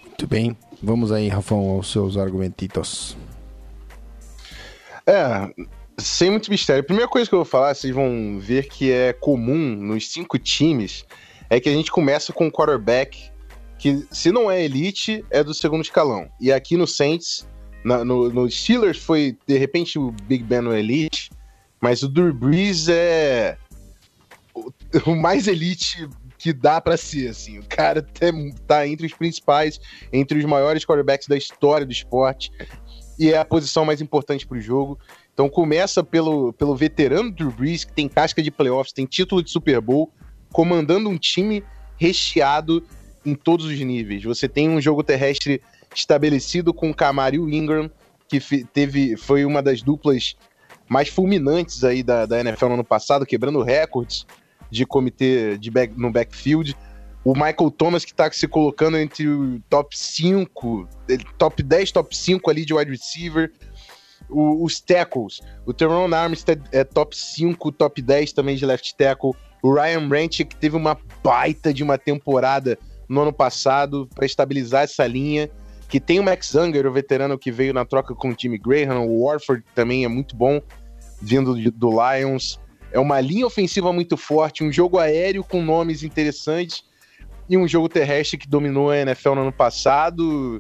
[0.06, 0.56] Muito bem.
[0.82, 3.18] Vamos aí, Rafão, aos seus argumentitos.
[5.06, 5.54] É,
[5.98, 6.82] sem muito mistério.
[6.82, 10.38] A primeira coisa que eu vou falar, vocês vão ver que é comum nos cinco
[10.38, 11.06] times,
[11.50, 13.32] é que a gente começa com um quarterback
[13.78, 16.30] que, se não é elite, é do segundo escalão.
[16.40, 17.46] E aqui no Saints,
[17.84, 21.30] na- no, no Steelers foi, de repente, o Big Ben no elite,
[21.84, 23.58] mas o Brees é
[24.56, 24.72] o,
[25.12, 27.60] o mais elite que dá pra ser, assim.
[27.60, 28.28] O cara tá,
[28.66, 32.54] tá entre os principais, entre os maiores quarterbacks da história do esporte
[33.20, 34.98] e é a posição mais importante pro jogo.
[35.34, 39.82] Então começa pelo, pelo veterano Drew que tem casca de playoffs, tem título de Super
[39.82, 40.10] Bowl,
[40.54, 41.66] comandando um time
[41.98, 42.82] recheado
[43.26, 44.24] em todos os níveis.
[44.24, 45.62] Você tem um jogo terrestre
[45.94, 47.92] estabelecido com o Camaro e o Ingram,
[48.30, 48.40] que
[48.72, 50.38] teve, foi uma das duplas
[50.94, 54.26] mais fulminantes aí da, da NFL no ano passado, quebrando recordes
[54.70, 56.76] de comitê de back- no backfield.
[57.26, 62.16] O Michael Thomas, que está se colocando entre o top 5, ele- top 10, top
[62.16, 63.52] 5 ali de wide receiver.
[64.30, 65.42] O- os tackles.
[65.66, 69.32] O Teron Armstead é top 5, top 10 também de left tackle.
[69.62, 72.78] O Ryan Branch, que teve uma baita de uma temporada
[73.08, 75.50] no ano passado para estabilizar essa linha.
[75.88, 79.06] Que tem o Max Unger, o veterano que veio na troca com o Jimmy Graham.
[79.06, 80.60] O Warford também é muito bom,
[81.24, 82.60] vindo de- do Lions.
[82.92, 86.84] É uma linha ofensiva muito forte, um jogo aéreo com nomes interessantes
[87.50, 90.60] e um jogo terrestre que dominou a NFL no ano passado.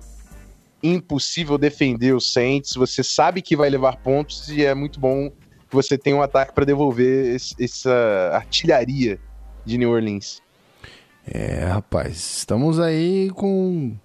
[0.81, 2.73] Impossível defender o Saints.
[2.75, 6.53] Você sabe que vai levar pontos e é muito bom que você tenha um ataque
[6.53, 9.19] para devolver esse- essa artilharia
[9.65, 10.41] de New Orleans.
[11.25, 13.95] É, rapaz, estamos aí com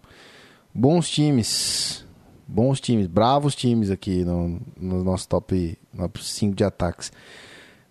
[0.72, 2.06] bons times.
[2.46, 5.76] Bons times, bravos times aqui no, no nosso top
[6.18, 7.10] 5 de ataques.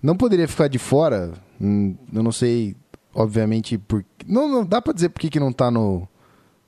[0.02, 2.76] Não poderia ficar de fora, hum, eu não sei,
[3.14, 4.06] obviamente, por...
[4.26, 6.08] não, não dá pra dizer por que não tá no,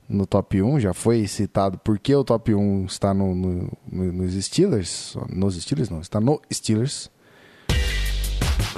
[0.08, 4.34] no top 1, já foi citado porque o top 1 está no, no- no- nos
[4.44, 5.16] Steelers.
[5.28, 7.08] Nos Steelers não, está no Steelers.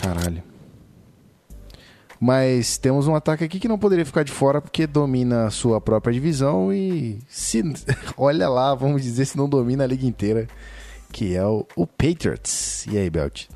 [0.00, 0.42] Caralho.
[2.20, 5.80] Mas temos um ataque aqui que não poderia ficar de fora porque domina a sua
[5.80, 7.62] própria divisão e se
[8.16, 10.46] olha lá, vamos dizer se não domina a liga inteira,
[11.12, 12.86] que é o, o Patriots.
[12.86, 13.46] E aí, Belt?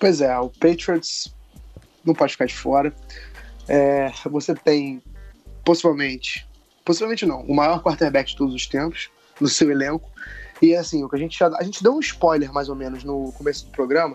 [0.00, 1.34] Pois é, o Patriots
[2.04, 2.94] não pode ficar de fora.
[3.68, 5.02] É, você tem,
[5.64, 6.48] possivelmente,
[6.84, 10.08] possivelmente não, o maior quarterback de todos os tempos no seu elenco.
[10.62, 13.04] E assim, o que a gente já, a gente deu um spoiler mais ou menos
[13.04, 14.14] no começo do programa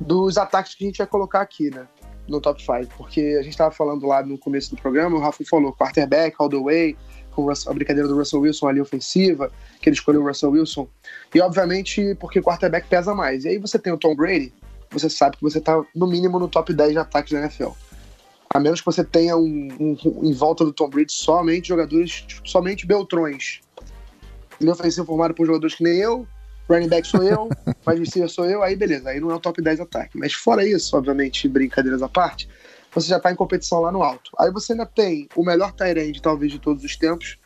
[0.00, 1.86] dos ataques que a gente vai colocar aqui, né?
[2.28, 2.94] No top 5.
[2.96, 6.48] Porque a gente tava falando lá no começo do programa, o Rafa falou quarterback, all
[6.48, 6.96] the way,
[7.34, 10.50] com o Russell- a brincadeira do Russell Wilson ali ofensiva, que ele escolheu o Russell
[10.50, 10.88] Wilson.
[11.34, 13.44] E obviamente porque quarterback pesa mais.
[13.44, 14.52] E aí você tem o Tom Brady,
[14.90, 17.70] você sabe que você tá no mínimo no top 10 de ataques da NFL.
[18.50, 22.86] A menos que você tenha um, um- em volta do Tom Brady somente jogadores, somente
[22.86, 23.60] beltrões.
[24.60, 26.26] Linha ofensiva formada por jogadores que nem eu,
[26.68, 27.48] running back sou eu,
[27.86, 30.16] wide receiver sou eu, aí beleza, aí não é o top 10 ataque.
[30.16, 32.48] Mas fora isso, obviamente, brincadeiras à parte,
[32.94, 34.30] você já tá em competição lá no alto.
[34.38, 37.38] Aí você ainda tem o melhor end, talvez, de todos os tempos,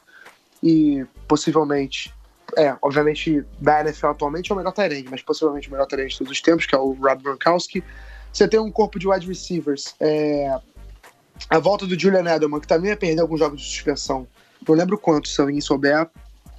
[0.62, 2.12] e possivelmente,
[2.56, 6.18] é, obviamente, da NFL atualmente é o melhor end, mas possivelmente o melhor end de
[6.18, 7.82] todos os tempos, que é o Rob Gronkowski.
[8.32, 10.58] Você tem um corpo de wide receivers, é,
[11.48, 14.26] a volta do Julian Edelman, que também vai perder alguns jogos de suspensão.
[14.66, 16.08] Não lembro quantos, se alguém souber,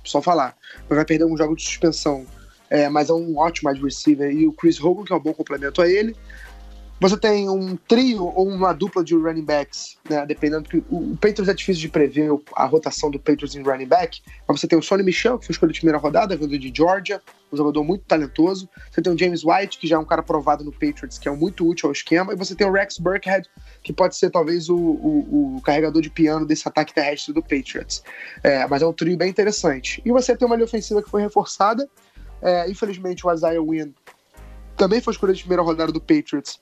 [0.04, 0.56] só falar.
[0.88, 2.26] Mas vai perder alguns jogos de suspensão.
[2.70, 4.32] É, mas é um ótimo wide receiver.
[4.32, 6.16] E o Chris Hogan, que é um bom complemento a ele.
[7.02, 10.26] Você tem um trio ou uma dupla de running backs, né?
[10.26, 14.22] Dependendo que o, Patriots é difícil de prever a rotação do Patriots em running back.
[14.46, 17.22] Mas você tem o Sonny Michel, que foi escolhido de primeira rodada, vindo de Georgia,
[17.54, 18.68] um jogador muito talentoso.
[18.92, 21.32] Você tem o James White, que já é um cara provado no Patriots, que é
[21.32, 22.34] muito útil ao esquema.
[22.34, 23.48] E você tem o Rex Burkhead,
[23.82, 28.04] que pode ser talvez o, o- o carregador de piano desse ataque terrestre do Patriots.
[28.44, 30.02] É, mas é um trio bem interessante.
[30.06, 31.90] E você tem uma linha ofensiva que foi reforçada.
[32.42, 33.92] É, infelizmente, o Isaiah Wynn
[34.76, 36.60] também foi escolhido de primeira rodada do Patriots.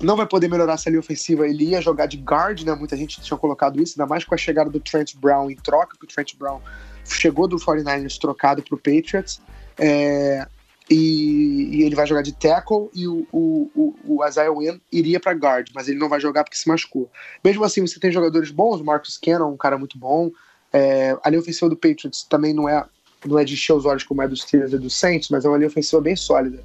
[0.00, 1.46] Não vai poder melhorar essa linha ofensiva.
[1.46, 2.74] Ele ia jogar de guard, né?
[2.74, 5.96] Muita gente tinha colocado isso, ainda mais com a chegada do Trent Brown em troca,
[5.98, 6.60] porque o Trent Brown
[7.04, 9.40] chegou do 49ers trocado para o Patriots.
[9.78, 10.46] É,
[10.90, 15.20] e, e ele vai jogar de tackle e o, o, o, o Isaiah Wynn iria
[15.20, 17.08] para guard, mas ele não vai jogar porque se machucou.
[17.44, 20.30] Mesmo assim, você tem jogadores bons, o Marcus Cannon, um cara muito bom.
[20.72, 22.84] É, a linha ofensiva do Patriots também não é,
[23.24, 25.48] não é de encher os olhos como é dos Steelers e do Saints, mas é
[25.48, 26.60] uma linha ofensiva bem sólida.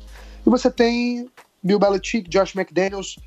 [0.45, 1.29] E você tem
[1.65, 3.17] Bill Belichick, Josh McDaniels.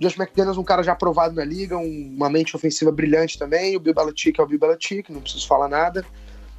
[0.00, 3.76] Josh McDaniels, um cara já aprovado na liga, um- uma mente ofensiva brilhante também.
[3.76, 6.04] O Bill Belichick é o Bill Belichick, não preciso falar nada.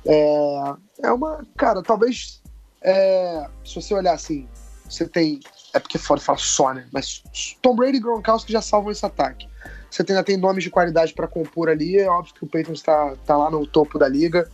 [0.06, 1.46] É, é uma.
[1.58, 2.41] Cara, talvez.
[2.82, 4.48] é, se você olhar assim,
[4.89, 5.39] você tem.
[5.74, 6.86] É porque é foda falar só, né?
[6.91, 7.24] Mas
[7.62, 9.48] Tom Brady e Gronkowski já salvam esse ataque.
[9.89, 11.98] Você ainda tem nomes de qualidade para compor ali.
[11.98, 14.50] É óbvio que o Patriots está tá lá no topo da liga,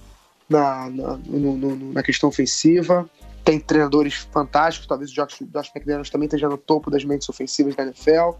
[0.48, 3.10] na, na, no- no- na questão ofensiva.
[3.50, 4.88] Tem treinadores fantásticos.
[4.88, 8.38] Talvez o Josh, Josh McDaniels também esteja no topo das mentes ofensivas da NFL.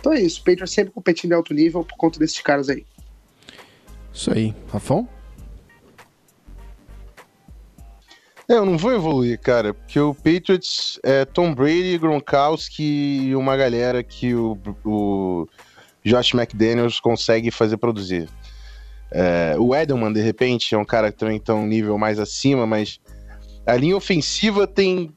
[0.00, 0.40] Então é isso.
[0.40, 2.86] O Patriots sempre competindo em alto nível por conta desses caras aí.
[4.10, 4.54] Isso aí.
[4.72, 5.06] Rafão?
[8.48, 13.58] É, eu não vou evoluir, cara, porque o Patriots é Tom Brady, Gronkowski e uma
[13.58, 15.46] galera que o, o
[16.02, 18.26] Josh McDaniels consegue fazer produzir.
[19.10, 22.66] É, o Edelman, de repente, é um cara que também está um nível mais acima,
[22.66, 22.98] mas
[23.66, 25.12] a linha ofensiva tem,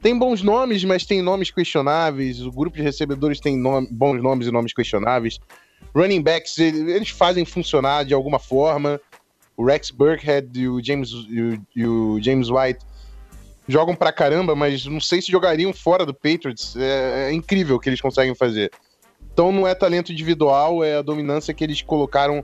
[0.00, 2.40] tem bons nomes, mas tem nomes questionáveis.
[2.40, 5.38] O grupo de recebedores tem nome- bons nomes e nomes questionáveis.
[5.94, 9.00] Running backs, ele- eles fazem funcionar de alguma forma.
[9.56, 12.80] O Rex Burkhead e o James, e o, e o James White
[13.68, 16.74] jogam pra caramba, mas não sei se jogariam fora do Patriots.
[16.76, 18.70] É, é incrível o que eles conseguem fazer.
[19.32, 22.42] Então não é talento individual, é a dominância que eles colocaram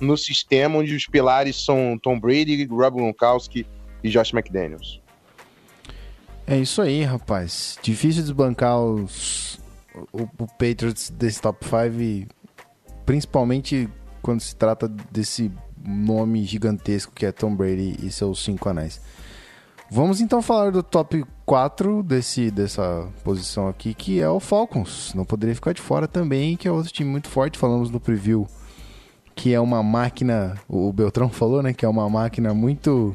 [0.00, 3.64] no sistema, onde os pilares são Tom Brady, Rob Gronkowski
[4.06, 5.00] e Josh McDaniels.
[6.46, 7.78] É isso aí, rapaz.
[7.82, 9.58] Difícil desbancar os,
[10.12, 12.32] o, o Patriots desse top 5,
[13.04, 13.88] principalmente
[14.22, 15.50] quando se trata desse
[15.84, 19.00] nome gigantesco que é Tom Brady e seus cinco anéis.
[19.90, 25.14] Vamos então falar do top 4 desse, dessa posição aqui, que é o Falcons.
[25.14, 27.58] Não poderia ficar de fora também, que é outro time muito forte.
[27.58, 28.48] Falamos no preview
[29.36, 31.74] que é uma máquina, o Beltrão falou, né?
[31.74, 33.14] Que é uma máquina muito,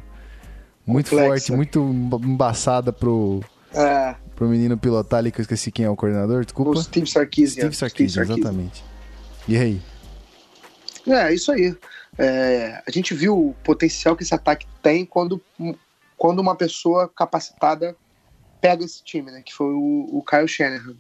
[0.86, 1.30] muito Complexa.
[1.30, 1.80] forte, muito
[2.24, 3.42] embaçada pro,
[3.74, 6.72] É, pro menino pilotar ali, que eu esqueci quem é o coordenador, desculpa.
[6.72, 7.62] o Steve Sarkisian.
[7.62, 8.84] Steve Sarkisian, exatamente.
[9.48, 9.82] E aí?
[11.08, 11.76] É, isso aí.
[12.18, 15.42] É, a gente viu o potencial que esse ataque tem quando,
[16.18, 17.96] quando uma pessoa capacitada
[18.60, 19.42] pega esse time, né?
[19.44, 20.96] Que foi o, o Kyle Shanahan.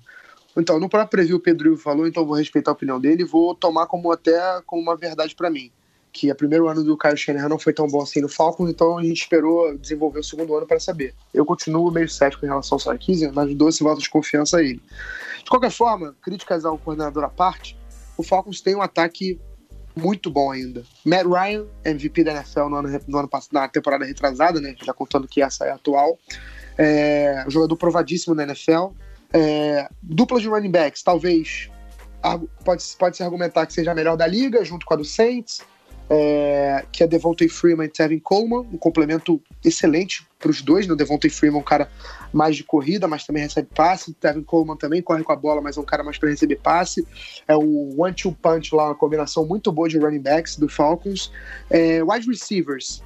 [0.58, 3.26] Então, no próprio preview o Pedro Ivo falou, então vou respeitar a opinião dele e
[3.26, 5.72] vou tomar como até como uma verdade para mim.
[6.12, 8.98] Que o primeiro ano do Kyle Shanahan não foi tão bom assim no Falcons, então
[8.98, 11.14] a gente esperou desenvolver o segundo ano para saber.
[11.34, 14.64] Eu continuo meio cético em relação ao Sarkisian, mas dou esse voto de confiança a
[14.64, 14.82] ele.
[15.44, 17.78] De qualquer forma, críticas ao coordenador à parte,
[18.18, 19.40] o Falcons tem um ataque
[19.96, 20.84] muito bom ainda.
[21.06, 24.76] Matt Ryan, MVP da NFL no ano, no ano na temporada retrasada, né?
[24.84, 26.18] Já contando que essa é atual.
[26.78, 28.92] É, jogador provadíssimo na NFL.
[29.34, 31.70] É, dupla de running backs, talvez
[32.64, 35.62] pode, pode se argumentar que seja a melhor da liga, junto com a do Saints,
[36.14, 40.86] é, que é Devontae Freeman e Tevin Coleman, um complemento excelente para os dois.
[40.86, 40.94] Né?
[40.94, 41.90] Devontae Freeman é um cara
[42.34, 44.14] mais de corrida, mas também recebe passe.
[44.16, 47.08] Tevin Coleman também corre com a bola, mas é um cara mais para receber passe.
[47.48, 51.32] É o one-two punch lá, uma combinação muito boa de running backs do Falcons.
[51.70, 53.02] É, wide receivers.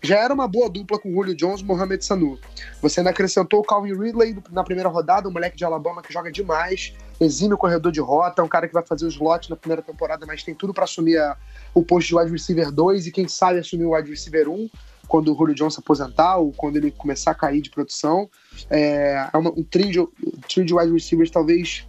[0.00, 2.38] Já era uma boa dupla com Julio Jones e Mohamed Sanu.
[2.82, 6.30] Você ainda acrescentou o Calvin Ridley na primeira rodada, um moleque de Alabama que joga
[6.30, 9.56] demais, exime o corredor de rota, é um cara que vai fazer os slot na
[9.56, 11.36] primeira temporada, mas tem tudo para assumir a-
[11.72, 14.68] o posto de wide receiver 2 e quem sabe assumir o wide receiver 1
[15.06, 18.28] quando o Julio Jones se aposentar ou quando ele começar a cair de produção.
[18.70, 21.86] É, é uma- um trio de, trio de wide receivers talvez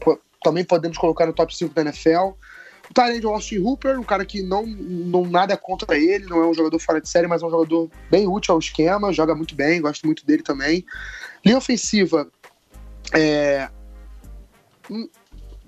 [0.00, 2.32] po- também podemos colocar no top 5 da NFL.
[2.90, 6.52] O Tyrande Austin Hooper, um cara que não, não nada contra ele, não é um
[6.54, 9.80] jogador fora de série, mas é um jogador bem útil ao esquema, joga muito bem,
[9.80, 10.84] gosto muito dele também.
[11.44, 12.28] Linha ofensiva,
[13.12, 13.68] é,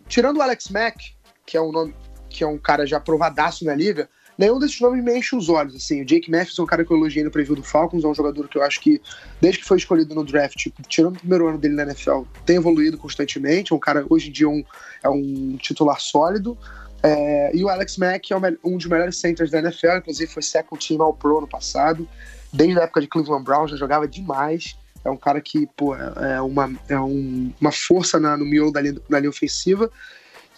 [0.09, 1.14] tirando o Alex Mack,
[1.45, 1.95] que é um nome,
[2.29, 5.75] que é um cara já provadaço na liga, nenhum desses nomes me enche os olhos.
[5.75, 8.09] Assim, o Jake Matthews é um cara que eu elogiei no preview do Falcons, é
[8.09, 9.01] um jogador que eu acho que,
[9.41, 12.57] desde que foi escolhido no draft, tipo, tirando o primeiro ano dele na NFL, tem
[12.57, 13.73] evoluído constantemente.
[13.73, 14.64] É um cara, hoje em dia, um,
[15.03, 16.57] é um titular sólido.
[17.03, 20.87] É, e o Alex Mack é um dos melhores centers da NFL, inclusive foi second
[20.87, 22.09] team ao pro no passado.
[22.53, 24.77] Desde a época de Cleveland Brown já jogava demais.
[25.07, 28.73] É um cara que, pô, é é uma, é um- uma força na- no miolo
[28.73, 29.91] da linha, linha ofensiva.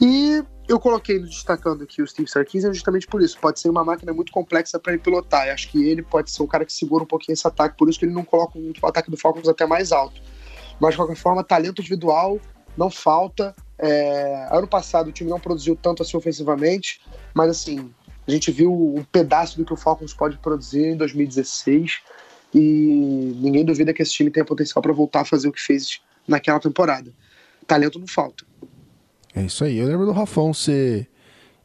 [0.00, 3.38] E eu coloquei destacando aqui o Steve Sarkisian justamente por isso.
[3.38, 5.46] Pode ser uma máquina muito complexa para ele pilotar.
[5.46, 7.88] E acho que ele pode ser um cara que segura um pouquinho esse ataque, por
[7.88, 10.20] isso que ele não coloca o ataque do Falcons até mais alto.
[10.80, 12.38] Mas de qualquer forma, talento individual
[12.76, 13.54] não falta.
[13.78, 17.00] É, ano passado o time não produziu tanto assim ofensivamente,
[17.34, 17.92] mas assim,
[18.26, 22.00] a gente viu um pedaço do que o Falcons pode produzir em 2016
[22.54, 26.00] e ninguém duvida que esse time tem potencial para voltar a fazer o que fez
[26.26, 27.12] naquela temporada.
[27.66, 28.44] Talento não falta.
[29.34, 29.78] É isso aí.
[29.78, 31.08] Eu lembro do Rafão ser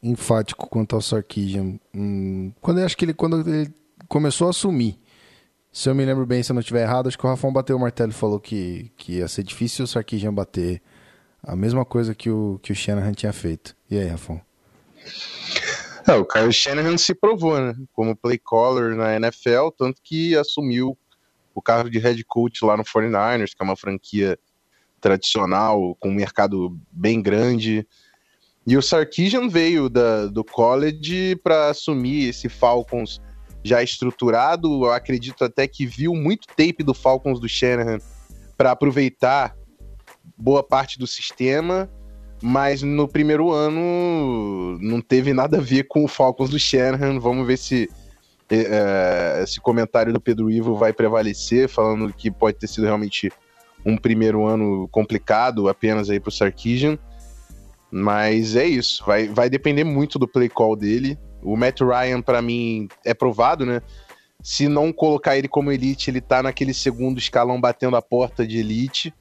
[0.02, 1.78] enfático quanto ao Sarkisian.
[1.94, 3.72] Hum, quando eu acho que ele quando ele
[4.08, 4.98] começou a assumir.
[5.72, 7.76] Se eu me lembro bem, se eu não estiver errado, acho que o Rafão bateu
[7.76, 10.80] o martelo e falou que, que ia ser difícil o Sarkisian bater
[11.42, 13.74] a mesma coisa que o, que o Shanahan tinha feito.
[13.90, 14.40] E aí, Rafão?
[16.06, 17.74] É, o Kyle Shanahan se provou, né?
[17.92, 20.98] Como play caller na NFL, tanto que assumiu
[21.54, 24.38] o cargo de head coach lá no 49ers, que é uma franquia
[25.00, 27.86] tradicional, com um mercado bem grande.
[28.66, 33.20] E o Sarkisian veio da, do college para assumir esse Falcons
[33.62, 34.84] já estruturado.
[34.84, 37.98] Eu acredito até que viu muito tape do Falcons do Shanahan
[38.56, 39.56] para aproveitar
[40.36, 41.88] boa parte do sistema
[42.46, 47.18] mas no primeiro ano não teve nada a ver com o Falcons do Shanahan.
[47.18, 47.88] Vamos ver se
[48.50, 53.32] eh, esse comentário do Pedro Ivo vai prevalecer, falando que pode ter sido realmente
[53.82, 56.98] um primeiro ano complicado apenas aí pro Sarkisian.
[57.90, 61.18] Mas é isso, vai, vai depender muito do play call dele.
[61.42, 63.80] O Matt Ryan, para mim, é provado, né?
[64.42, 68.58] Se não colocar ele como elite, ele tá naquele segundo escalão batendo a porta de
[68.58, 69.14] elite.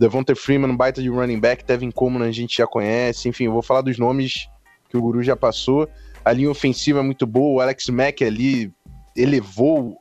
[0.00, 3.60] Devonta Freeman, baita de running back, Tevin Coleman a gente já conhece, enfim, eu vou
[3.60, 4.48] falar dos nomes
[4.88, 5.86] que o Guru já passou.
[6.24, 8.72] A linha ofensiva é muito boa, o Alex Mack ali
[9.14, 10.00] elevou,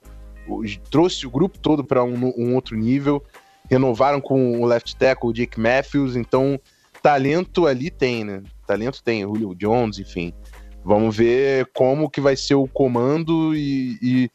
[0.89, 3.21] trouxe o grupo todo para um, um outro nível.
[3.69, 6.57] Renovaram com o left tackle, o Jake Matthews, então
[7.03, 8.41] talento ali tem, né?
[8.65, 10.33] Talento tem, Julio Jones, enfim.
[10.81, 14.31] Vamos ver como que vai ser o comando e, e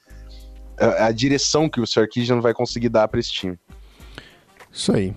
[0.78, 3.58] a, a direção que o Sarkisian vai conseguir dar para esse time.
[4.70, 5.14] Isso aí.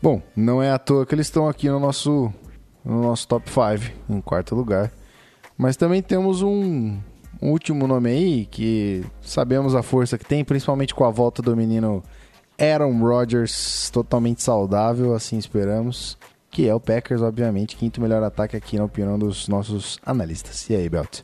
[0.00, 2.32] Bom, não é à toa que eles estão aqui no nosso,
[2.84, 4.92] no nosso top 5, em quarto lugar.
[5.56, 6.98] Mas também temos um,
[7.42, 12.02] último nome aí que sabemos a força que tem, principalmente com a volta do menino
[12.58, 16.16] Aaron Rodgers, totalmente saudável, assim esperamos.
[16.50, 20.68] Que é o Packers, obviamente, quinto melhor ataque aqui na opinião dos nossos analistas.
[20.70, 21.20] E aí, Belt?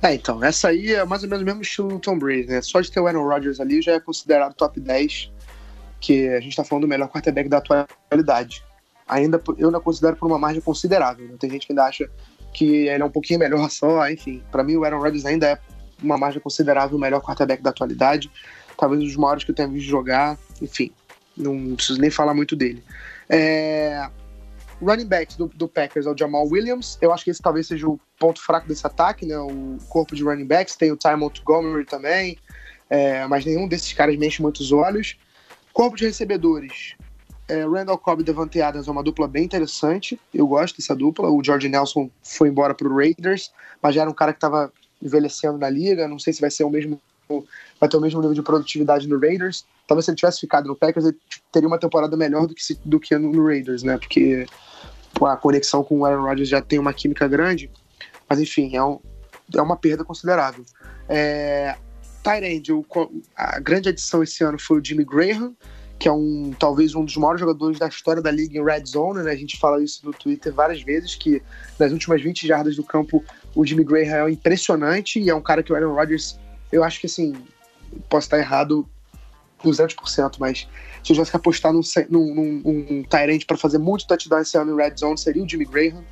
[0.00, 2.62] É, então, essa aí é mais ou menos o mesmo estilo do Tom Brady, né?
[2.62, 5.32] Só de ter o Aaron Rodgers ali já é considerado top 10,
[6.04, 8.62] que a gente tá falando do melhor quarterback da atualidade.
[9.08, 11.36] Ainda, eu ainda considero por uma margem considerável, né?
[11.38, 12.10] Tem gente que ainda acha
[12.52, 14.42] que ele é um pouquinho melhor só, enfim.
[14.52, 15.58] Pra mim, o Aaron Rodgers ainda é
[16.02, 18.30] uma margem considerável o melhor quarterback da atualidade.
[18.76, 20.92] Talvez um dos maiores que eu tenha visto jogar, enfim.
[21.34, 22.84] Não preciso nem falar muito dele.
[23.30, 24.06] É,
[24.82, 26.98] running backs do, do Packers é o Jamal Williams.
[27.00, 29.38] Eu acho que esse talvez seja o ponto fraco desse ataque, né?
[29.38, 30.76] O corpo de running backs.
[30.76, 32.36] Tem o Ty Montgomery também.
[32.90, 35.16] é, mas nenhum desses caras me enche muitos olhos.
[35.74, 36.94] Corpo de recebedores.
[37.48, 40.18] É, Randall Cobb e Devante Adams é uma dupla bem interessante.
[40.32, 41.28] Eu gosto dessa dupla.
[41.28, 43.52] O George Nelson foi embora para o Raiders,
[43.82, 44.72] mas já era um cara que estava
[45.02, 46.08] envelhecendo na liga.
[46.08, 46.98] Não sei se vai ser o mesmo,
[47.78, 49.66] vai ter o mesmo nível de produtividade no Raiders.
[49.86, 51.18] Talvez se ele tivesse ficado no Packers, ele
[51.52, 53.98] teria uma temporada melhor do que, se- do que no, Raiders, né?
[53.98, 54.46] Porque
[55.12, 57.68] pô, a conexão com o Aaron Rodgers já tem uma química grande.
[58.30, 59.00] Mas enfim, é, um-
[59.54, 60.64] é uma perda considerável.
[61.08, 61.76] É,
[62.24, 62.72] Tyrande,
[63.36, 65.54] a grande adição esse ano foi o Jimmy Graham,
[65.98, 69.22] que é um talvez um dos maiores jogadores da história da liga em red zone,
[69.22, 69.30] né?
[69.30, 71.42] A gente fala isso no Twitter várias vezes que
[71.78, 73.22] nas últimas 20 jardas do campo
[73.54, 76.38] o Jimmy Graham é impressionante e é um cara que o Aaron Rodgers,
[76.72, 77.34] eu acho que assim,
[78.08, 78.88] posso estar errado
[79.62, 83.04] 200%, mas se eu tivesse que apostar num, num, num, um
[83.46, 86.02] para fazer muito touchdown esse ano em red zone, seria o Jimmy Graham.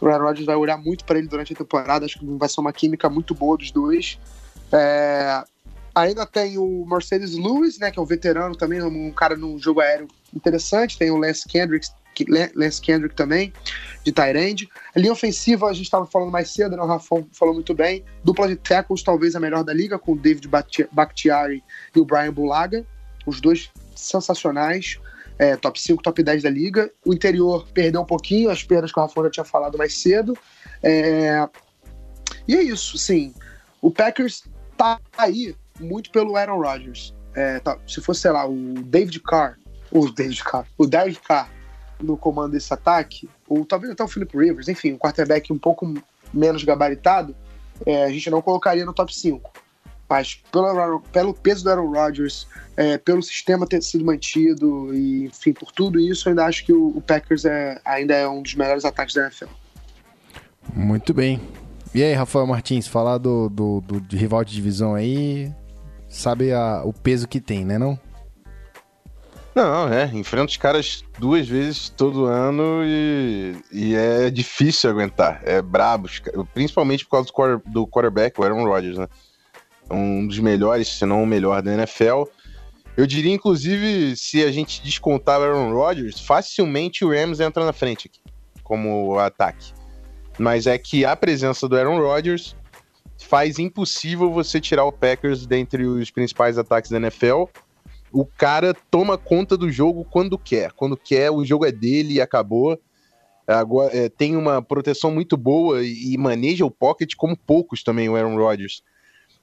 [0.00, 2.60] O Aaron Rodgers vai olhar muito para ele durante a temporada, acho que vai ser
[2.60, 4.18] uma química muito boa dos dois.
[4.72, 5.44] É,
[5.96, 9.80] Ainda tem o Mercedes Lewis, né, que é um veterano também, um cara no jogo
[9.80, 10.98] aéreo interessante.
[10.98, 11.88] Tem o Lance Kendrick,
[12.54, 13.50] Lance Kendrick também,
[14.04, 14.68] de Tyrande.
[14.94, 18.04] A linha ofensiva, a gente estava falando mais cedo, né, o Rafão falou muito bem.
[18.22, 20.50] Dupla de tackles, talvez a melhor da liga, com o David
[20.92, 22.84] Bakhtiari e o Brian Bulaga.
[23.26, 25.00] Os dois sensacionais.
[25.38, 26.92] é, top 5, top 10 da liga.
[27.06, 30.36] O interior perdeu um pouquinho, as perdas que o Rafão já tinha falado mais cedo.
[30.82, 31.48] É,
[32.46, 33.34] E é isso, sim.
[33.80, 34.44] O Packers
[34.76, 37.14] tá aí muito pelo Aaron Rodgers.
[37.34, 39.58] É, tá, se fosse, sei lá, o David Carr,
[39.90, 41.50] o David Carr, o Derek Carr
[42.00, 45.92] no comando desse ataque, ou talvez até o Philip Rivers, enfim, um quarterback um pouco
[46.32, 47.34] menos gabaritado,
[47.84, 49.50] é, a gente não colocaria no top 5.
[50.08, 52.46] Mas pelo, pelo peso do Aaron Rodgers,
[52.76, 56.72] é, pelo sistema ter sido mantido, e enfim, por tudo isso, eu ainda acho que
[56.72, 59.46] o, o Packers é, ainda é um dos melhores ataques da NFL.
[60.74, 61.40] Muito bem.
[61.94, 65.50] E aí, Rafael Martins, falar do, do, do- rival de divisão aí,
[66.16, 67.98] sabe a- o peso que tem, né não?
[69.54, 75.40] Não, é, enfrenta os caras duas vezes todo ano e, e é difícil aguentar.
[75.44, 76.08] É brabo,
[76.52, 79.08] principalmente por causa do, quarter- do quarterback, o Aaron Rodgers, né?
[79.90, 82.24] Um dos melhores, se não o melhor da NFL.
[82.98, 87.72] Eu diria, inclusive, se a gente descontar o Aaron Rodgers, facilmente o Rams entra na
[87.72, 88.20] frente aqui,
[88.62, 89.72] como ataque.
[90.38, 92.54] Mas é que a presença do Aaron Rodgers
[93.18, 97.44] faz impossível você tirar o Packers dentre os principais ataques da NFL
[98.12, 100.72] o cara toma conta do jogo quando quer.
[100.72, 102.80] Quando quer, o jogo é dele e acabou.
[103.46, 108.16] Agora, é, tem uma proteção muito boa e, maneja o pocket como poucos também, o
[108.16, 108.82] Aaron Rodgers.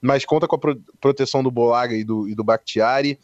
[0.02, 3.20] Mas conta com a pro- proteção do Bolaga e do, e do Bakhtiari.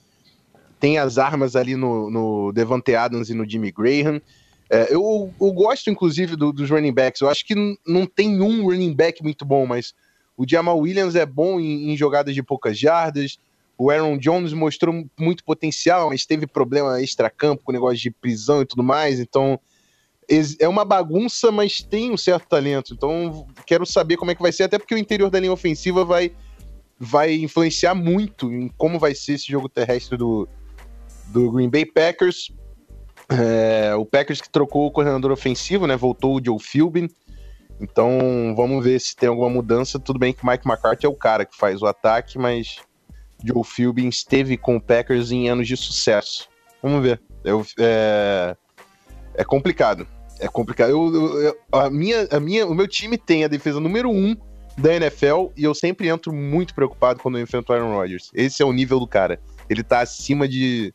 [0.79, 4.21] Tem as armas ali no, no Devante Adams e no Jimmy Graham.
[4.69, 7.21] É, eu, eu gosto, inclusive, do- dos running backs.
[7.21, 9.93] Eu acho que não tem um running back muito bom, mas
[10.39, 13.37] o Jamal Williams é bom em, em jogadas de poucas jardas.
[13.77, 18.65] O Aaron Jones mostrou muito potencial, mas teve problema extra-campo com negócio de prisão e
[18.65, 19.19] tudo mais.
[19.19, 19.59] Então,
[20.57, 22.93] é uma bagunça, mas tem um certo talento.
[22.93, 26.05] Então, quero saber como é que vai ser, até porque o interior da linha ofensiva
[26.05, 26.31] vai,
[26.97, 30.47] vai influenciar muito em como vai ser esse jogo terrestre do,
[31.27, 32.49] do Green Bay Packers.
[33.27, 35.97] É, o Packers que trocou o coordenador ofensivo, né?
[35.97, 37.09] Voltou o Joe Philbin.
[37.79, 39.97] Então, vamos ver se tem alguma mudança.
[39.99, 42.77] Tudo bem que Mike McCarthy é o cara que faz o ataque, mas
[43.43, 46.49] Joe Philbin esteve com o Packers em anos de sucesso.
[46.83, 47.21] Vamos ver.
[47.43, 48.55] Eu- é,
[49.35, 50.05] é complicado.
[50.39, 50.89] É complicado.
[50.89, 54.35] Eu- eu- a minha, a minha, o meu time tem a defesa número um
[54.77, 58.29] da NFL e eu sempre entro muito preocupado quando eu enfrento o Aaron Rodgers.
[58.33, 59.39] Esse é o nível do cara.
[59.69, 60.93] Ele tá acima de,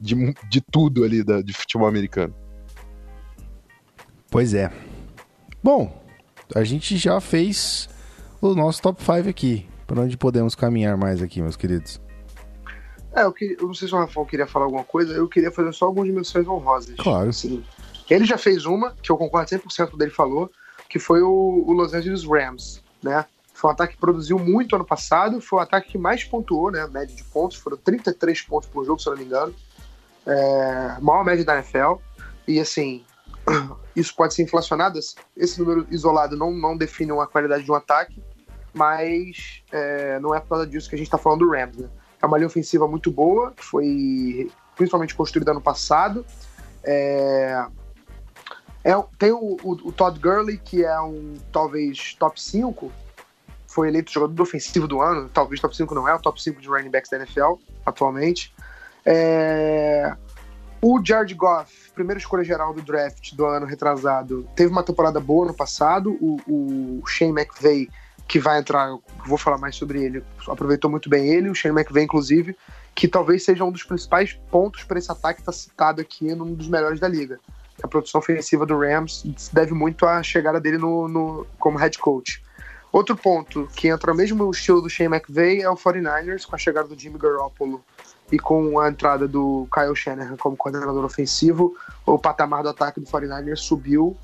[0.00, 0.14] de,
[0.48, 2.34] de tudo ali da, de futebol americano.
[4.30, 4.70] Pois é.
[5.62, 5.92] Bom,
[6.54, 7.88] a gente já fez
[8.40, 9.66] o nosso top 5 aqui.
[9.86, 11.98] Para onde podemos caminhar mais aqui, meus queridos?
[13.14, 15.50] É, eu, queria, eu não sei se o Rafael queria falar alguma coisa, eu queria
[15.50, 16.94] fazer só algumas menções honrosas.
[16.96, 17.30] Claro.
[17.30, 17.64] Assim,
[18.10, 20.50] ele já fez uma, que eu concordo 100% com o dele falou,
[20.88, 23.24] que foi o, o Los Angeles Rams, né?
[23.54, 26.86] Foi um ataque que produziu muito ano passado, foi o ataque que mais pontuou, né?
[26.86, 29.54] Média de pontos, foram 33 pontos por jogo, se eu não me engano.
[30.26, 31.94] É, maior média da NFL.
[32.46, 33.02] E assim,
[33.96, 34.98] isso pode ser inflacionado.
[35.36, 38.22] Esse número isolado não, não define uma qualidade de um ataque,
[38.74, 41.88] mas é, não é por causa disso que a gente está falando do Rams, né?
[42.20, 46.24] É uma linha ofensiva muito boa, que foi principalmente construída ano passado.
[46.84, 47.64] É,
[48.84, 52.90] é- tem o, o- o Todd Gurley, que é um talvez top 5,
[53.66, 56.68] foi eleito jogador ofensivo do ano, talvez top 5 não é, o top 5 de
[56.68, 58.52] running backs da NFL atualmente.
[59.04, 60.14] É,
[60.82, 65.46] o Jared Goff primeira escolha geral do draft do ano retrasado, teve uma temporada boa
[65.46, 66.16] no passado.
[66.20, 66.36] O,
[67.00, 67.88] o Shane McVay,
[68.28, 68.96] que vai entrar,
[69.26, 72.56] vou falar mais sobre ele, aproveitou muito bem ele, o Shane McVay, inclusive,
[72.94, 76.68] que talvez seja um dos principais pontos para esse ataque estar citado aqui num dos
[76.68, 77.40] melhores da liga.
[77.82, 82.42] A produção ofensiva do Rams deve muito à chegada dele no, no- como head coach.
[82.92, 86.58] Outro ponto que entra no mesmo estilo do Shane McVay é o 49ers, com a
[86.58, 87.84] chegada do Jimmy Garoppolo
[88.30, 91.74] e com a entrada do Kyle Shanahan como coordenador ofensivo,
[92.04, 94.16] o patamar do ataque do 49ers subiu.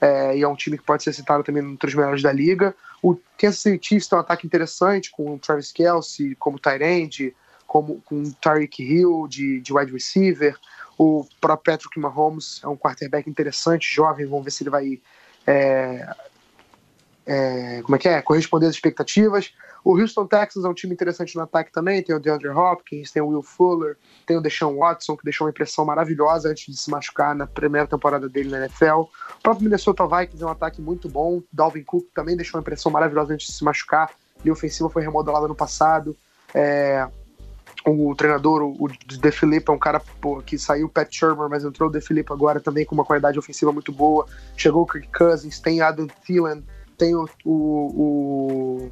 [0.00, 2.74] é, e é um time que pode ser citado também entre os melhores da liga.
[3.02, 7.34] O Kansas City Chiefs tem um ataque interessante, com o Travis Kelsey como tight
[7.66, 10.56] como, com o Tyreek Hill de, de wide receiver.
[10.98, 15.00] O próprio Patrick Mahomes é um quarterback interessante, jovem, vamos ver se ele vai
[15.46, 16.08] é,
[17.26, 18.22] é, como é que é?
[18.22, 19.52] Corresponder às expectativas.
[19.86, 22.02] O Houston Texans é um time interessante no ataque também.
[22.02, 25.50] Tem o DeAndre Hopkins, tem o Will Fuller, tem o Deshaun Watson, que deixou uma
[25.52, 29.02] impressão maravilhosa antes de se machucar na primeira temporada dele na NFL.
[29.02, 29.08] O
[29.40, 31.40] próprio Minnesota Vikings é um ataque muito bom.
[31.52, 34.10] Dalvin Cook também deixou uma impressão maravilhosa antes de se machucar.
[34.44, 36.16] E a ofensiva foi remodelada no passado.
[36.52, 37.08] É,
[37.86, 41.92] o treinador, o, De é um cara pô, que saiu Pat Shermer, mas entrou o
[41.92, 44.26] De agora também com uma qualidade ofensiva muito boa.
[44.56, 46.64] Chegou o Kirk Cousins, tem Adam Thielen,
[46.98, 48.90] tem o, o, o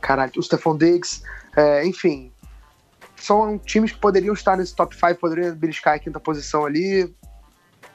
[0.00, 1.22] caralho, o Stephon Diggs,
[1.56, 2.32] é, enfim,
[3.16, 7.14] são times que poderiam estar nesse top 5, poderiam beliscar a quinta posição ali.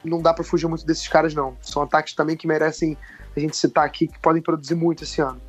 [0.04, 1.56] Não dá pra fugir muito desses caras, não.
[1.60, 2.96] São ataques também que merecem
[3.36, 5.40] a gente citar aqui, que podem produzir muito esse ano.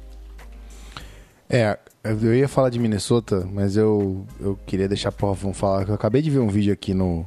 [1.50, 5.88] É, eu ia falar de Minnesota, mas eu, eu queria deixar pro Rafão falar.
[5.88, 7.26] Eu acabei de ver um vídeo aqui no,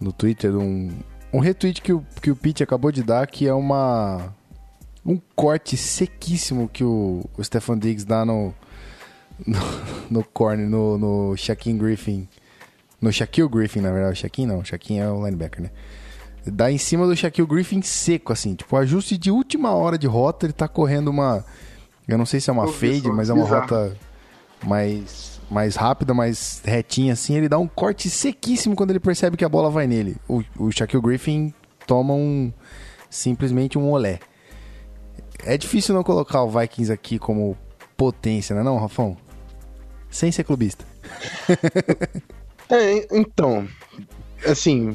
[0.00, 0.96] no Twitter, um,
[1.32, 4.32] um retweet que o, que o Pete acabou de dar, que é uma
[5.08, 8.54] um corte sequíssimo que o, o Stefan Diggs dá no,
[9.46, 9.58] no,
[10.10, 12.28] no corner, no, no Shaquille Griffin.
[13.00, 14.18] No Shaquille Griffin, na verdade.
[14.18, 15.70] Shaquille não, Shaquille é o linebacker, né?
[16.46, 18.54] Dá em cima do Shaquille Griffin seco, assim.
[18.54, 21.42] Tipo, ajuste de última hora de rota, ele tá correndo uma...
[22.06, 23.62] Eu não sei se é uma Eu fade, mas é uma bizarro.
[23.62, 23.96] rota
[24.66, 27.34] mais, mais rápida, mais retinha, assim.
[27.34, 30.16] Ele dá um corte sequíssimo quando ele percebe que a bola vai nele.
[30.28, 31.54] O, o Shaquille Griffin
[31.86, 32.52] toma um...
[33.10, 34.20] Simplesmente um olé.
[35.44, 37.56] É difícil não colocar o Vikings aqui como
[37.96, 39.16] potência, né não, Rafão?
[40.10, 40.84] Sem ser clubista.
[42.70, 43.66] É, então,
[44.46, 44.94] assim,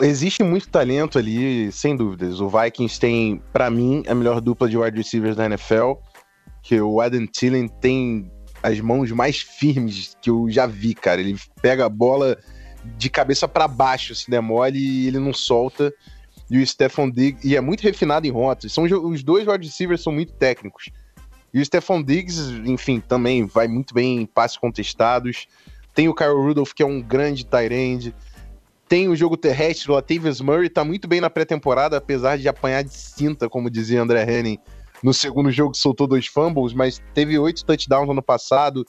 [0.00, 2.40] existe muito talento ali, sem dúvidas.
[2.40, 5.92] O Vikings tem, pra mim, a melhor dupla de wide receivers da NFL,
[6.62, 8.30] que o Adam Thielen tem
[8.62, 11.20] as mãos mais firmes que eu já vi, cara.
[11.20, 12.38] Ele pega a bola
[12.96, 15.92] de cabeça pra baixo, se der mole, e ele não solta.
[16.50, 18.72] E o Stephon Diggs, e é muito refinado em rotas.
[18.72, 20.90] São, os dois wide receivers são muito técnicos.
[21.52, 25.46] E o Stephon Diggs, enfim, também vai muito bem em passes contestados.
[25.94, 28.14] Tem o Kyle Rudolph, que é um grande tight end.
[28.88, 32.82] Tem o jogo terrestre, o Latavius Murray tá muito bem na pré-temporada, apesar de apanhar
[32.82, 34.58] de cinta, como dizia André Henning.
[35.02, 38.84] No segundo jogo soltou dois fumbles, mas teve oito touchdowns ano passado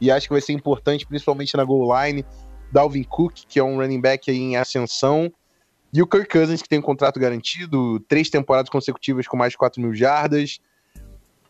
[0.00, 2.24] e acho que vai ser importante, principalmente na goal line.
[2.70, 5.32] Dalvin Cook, que é um running back aí em ascensão.
[5.92, 9.58] E o Kirk Cousins, que tem um contrato garantido, três temporadas consecutivas com mais de
[9.58, 10.60] 4 mil jardas.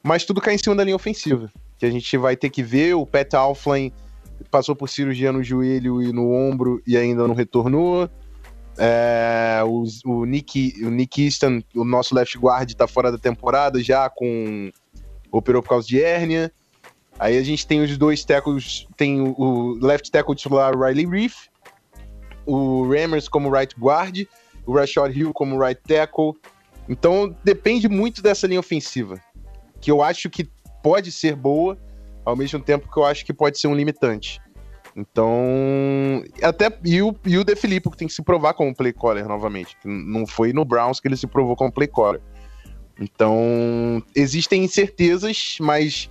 [0.02, 2.94] Mas tudo cai em cima da linha ofensiva, que a gente vai ter que ver.
[2.94, 3.92] O Pat Alflin
[4.50, 8.08] passou por cirurgia no joelho e no ombro e ainda não retornou.
[8.80, 13.82] É, o, o, Nick, o Nick Easton, o nosso left guard, tá fora da temporada
[13.82, 14.70] já, com
[15.32, 16.52] operou por causa de hérnia.
[17.18, 21.48] Aí a gente tem os dois tackles, tem o, o left tackle titular Riley Reef,
[22.48, 24.26] o Rammers como right guard,
[24.66, 26.32] o Rashad Hill como right tackle.
[26.88, 29.20] Então depende muito dessa linha ofensiva,
[29.80, 30.48] que eu acho que
[30.82, 31.78] pode ser boa,
[32.24, 34.40] ao mesmo tempo que eu acho que pode ser um limitante.
[34.96, 38.92] Então, até e o, e o De Filippo que tem que se provar como play
[38.92, 39.76] caller novamente.
[39.84, 42.20] Não foi no Browns que ele se provou como play caller.
[42.98, 46.10] Então, existem incertezas, mas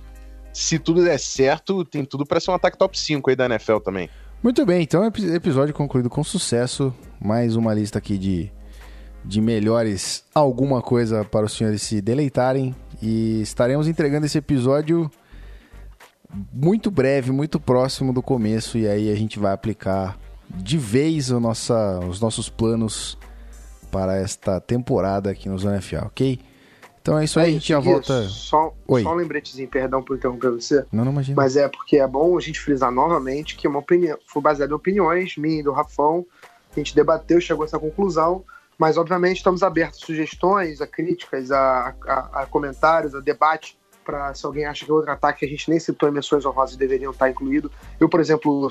[0.54, 3.78] se tudo der certo, tem tudo para ser um ataque top 5 aí da NFL
[3.78, 4.08] também.
[4.42, 6.94] Muito bem, então epi- episódio concluído com sucesso.
[7.20, 8.50] Mais uma lista aqui de,
[9.24, 12.74] de melhores alguma coisa para os senhores se deleitarem.
[13.02, 15.10] E estaremos entregando esse episódio
[16.52, 18.78] muito breve, muito próximo do começo.
[18.78, 20.16] E aí a gente vai aplicar
[20.54, 23.18] de vez nossa, os nossos planos
[23.90, 26.38] para esta temporada aqui no Zona FA, ok?
[27.08, 28.28] Então é isso aí, a gente já volta.
[28.28, 29.02] Só, Oi.
[29.02, 30.84] só um lembretezinho, perdão por interromper você.
[30.92, 31.34] Não, não imagina.
[31.36, 34.76] Mas é porque é bom a gente frisar novamente que uma opinião, foi baseada em
[34.76, 36.26] opiniões, minha e do Rafão.
[36.70, 38.44] A gente debateu, chegou a essa conclusão.
[38.76, 43.78] Mas, obviamente, estamos abertos a sugestões, a críticas, a, a- a comentários, a debate.
[44.04, 46.44] Para se alguém acha que é outro ataque que a gente nem citou em menções
[46.44, 47.70] honrosas deveriam estar incluído.
[47.98, 48.70] Eu, por exemplo,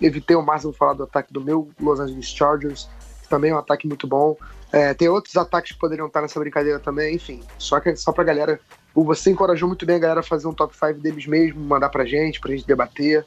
[0.00, 2.88] evitei o máximo falar do ataque do meu Los Angeles Chargers,
[3.22, 4.34] que também é um ataque muito bom.
[4.76, 7.40] É, tem outros ataques que poderiam estar nessa brincadeira também, enfim.
[7.56, 8.60] Só que só pra galera.
[8.94, 12.04] Você encorajou muito bem a galera a fazer um top 5 deles mesmo, mandar pra
[12.04, 13.24] gente, pra gente debater.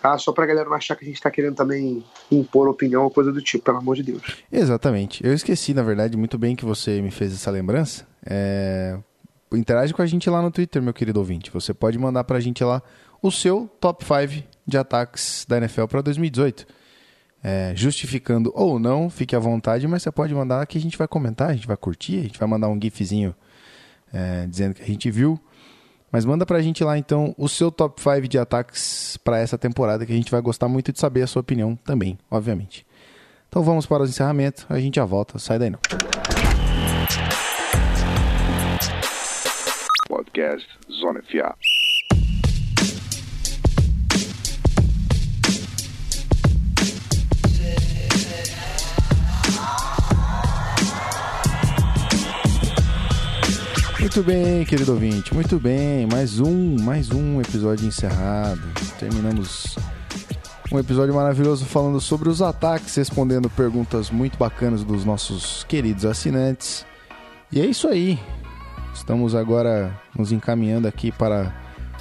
[0.00, 0.16] Tá?
[0.16, 3.30] Só pra galera não achar que a gente tá querendo também impor opinião ou coisa
[3.30, 4.22] do tipo, pelo amor de Deus.
[4.50, 5.24] Exatamente.
[5.24, 8.06] Eu esqueci, na verdade, muito bem que você me fez essa lembrança.
[8.24, 8.98] É...
[9.52, 11.50] Interage com a gente lá no Twitter, meu querido ouvinte.
[11.50, 12.82] Você pode mandar pra gente lá
[13.20, 16.66] o seu top 5 de ataques da NFL para 2018.
[17.44, 21.08] É, justificando ou não, fique à vontade, mas você pode mandar que a gente vai
[21.08, 23.34] comentar, a gente vai curtir, a gente vai mandar um gifzinho
[24.12, 25.40] é, dizendo que a gente viu.
[26.12, 30.04] Mas manda pra gente lá então o seu top 5 de ataques para essa temporada,
[30.04, 32.86] que a gente vai gostar muito de saber a sua opinião também, obviamente.
[33.48, 35.78] Então vamos para os encerramentos, a gente já volta, sai daí não.
[40.06, 41.56] Podcast Zona FA.
[54.02, 56.08] Muito bem, querido ouvinte, muito bem.
[56.08, 58.60] Mais um, mais um episódio encerrado.
[58.98, 59.76] Terminamos
[60.72, 66.84] um episódio maravilhoso falando sobre os ataques, respondendo perguntas muito bacanas dos nossos queridos assinantes.
[67.52, 68.18] E é isso aí.
[68.92, 71.54] Estamos agora nos encaminhando aqui para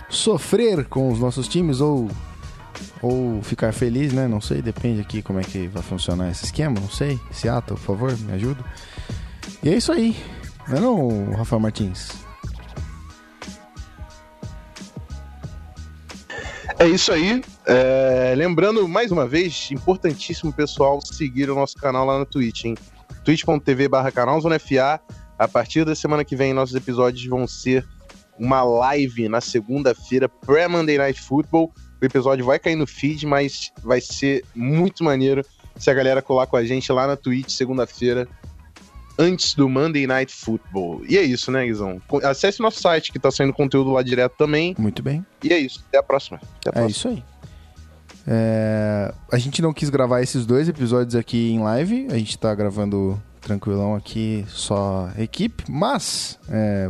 [0.09, 2.09] sofrer com os nossos times ou
[2.99, 4.27] ou ficar feliz, né?
[4.27, 7.19] Não sei, depende aqui como é que vai funcionar esse esquema, não sei.
[7.31, 8.65] Seattle, por favor, me ajuda.
[9.61, 10.17] E é isso aí.
[10.71, 12.11] Não é não, Rafael Martins?
[16.79, 17.43] É isso aí.
[17.65, 22.77] É, lembrando, mais uma vez, importantíssimo, pessoal, seguir o nosso canal lá no Twitch, hein?
[23.25, 25.01] twitch.tv barra canal Zona FA.
[25.37, 27.85] A partir da semana que vem, nossos episódios vão ser
[28.39, 31.73] uma live na segunda-feira, pré-Monday Night Football.
[32.01, 35.45] O episódio vai cair no feed, mas vai ser muito maneiro
[35.75, 38.27] se a galera colar com a gente lá na Twitch segunda-feira,
[39.17, 41.01] antes do Monday Night Football.
[41.07, 42.01] E é isso, né, Guizão?
[42.23, 44.75] Acesse nosso site, que tá saindo conteúdo lá direto também.
[44.77, 45.25] Muito bem.
[45.43, 45.83] E é isso.
[45.87, 46.37] Até a próxima.
[46.59, 46.89] Até a É próxima.
[46.89, 47.23] isso aí.
[48.27, 52.07] É, a gente não quis gravar esses dois episódios aqui em live.
[52.11, 55.63] A gente tá gravando tranquilão aqui, só equipe.
[55.69, 56.89] Mas, é,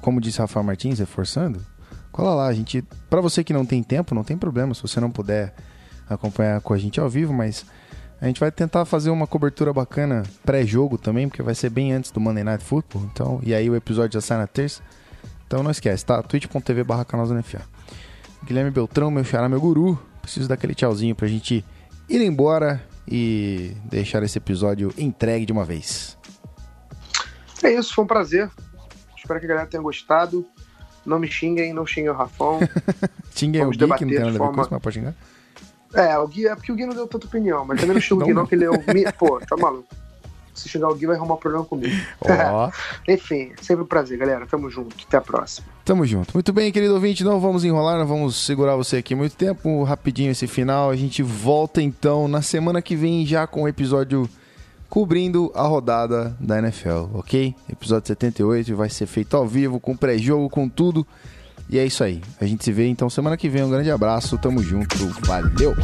[0.00, 1.64] como disse Rafael Martins, reforçando,
[2.12, 2.46] cola lá.
[2.48, 4.74] A gente, para você que não tem tempo, não tem problema.
[4.74, 5.54] Se você não puder
[6.08, 7.64] acompanhar com a gente ao vivo, mas
[8.20, 12.10] a gente vai tentar fazer uma cobertura bacana pré-jogo também, porque vai ser bem antes
[12.10, 13.02] do Monday Night Football.
[13.12, 14.82] Então, e aí o episódio já sai na terça.
[15.46, 16.22] Então não esquece, tá?
[16.22, 17.06] twitch.tv barra.
[18.44, 19.98] Guilherme Beltrão, meu xará, meu guru.
[20.22, 21.64] Preciso daquele tchauzinho pra gente
[22.08, 26.16] ir embora e deixar esse episódio entregue de uma vez.
[27.62, 28.50] É isso, foi um prazer.
[29.16, 30.44] Espero que a galera tenha gostado.
[31.04, 32.58] Não me xinguem, não xinguem o Rafão.
[33.34, 34.94] Xinguei o Vamos Gui, que não tem nada a ver com forma- isso, mas pode
[34.94, 35.14] xingar.
[35.96, 38.22] É, o Gui é porque o Gui não deu tanta opinião, mas também não xinga
[38.22, 38.78] o Gui, não, que ele é o.
[39.18, 39.88] Pô, tá maluco.
[40.54, 41.94] Se xingar o Gui, vai arrumar problema comigo.
[42.20, 42.70] Ó,
[43.08, 44.46] Enfim, sempre um prazer, galera.
[44.46, 44.96] Tamo junto.
[45.06, 45.66] Até a próxima.
[45.84, 46.32] tamo junto.
[46.32, 49.82] Muito bem, querido ouvinte, não vamos enrolar, não vamos segurar você aqui muito tempo.
[49.82, 50.90] Rapidinho esse final.
[50.90, 54.28] A gente volta então na semana que vem já com o episódio
[54.88, 57.54] cobrindo a rodada da NFL, ok?
[57.70, 61.06] Episódio 78 vai ser feito ao vivo, com pré-jogo, com tudo.
[61.68, 62.22] E é isso aí.
[62.40, 63.62] A gente se vê então semana que vem.
[63.62, 64.96] Um grande abraço, tamo junto,
[65.26, 65.74] valeu!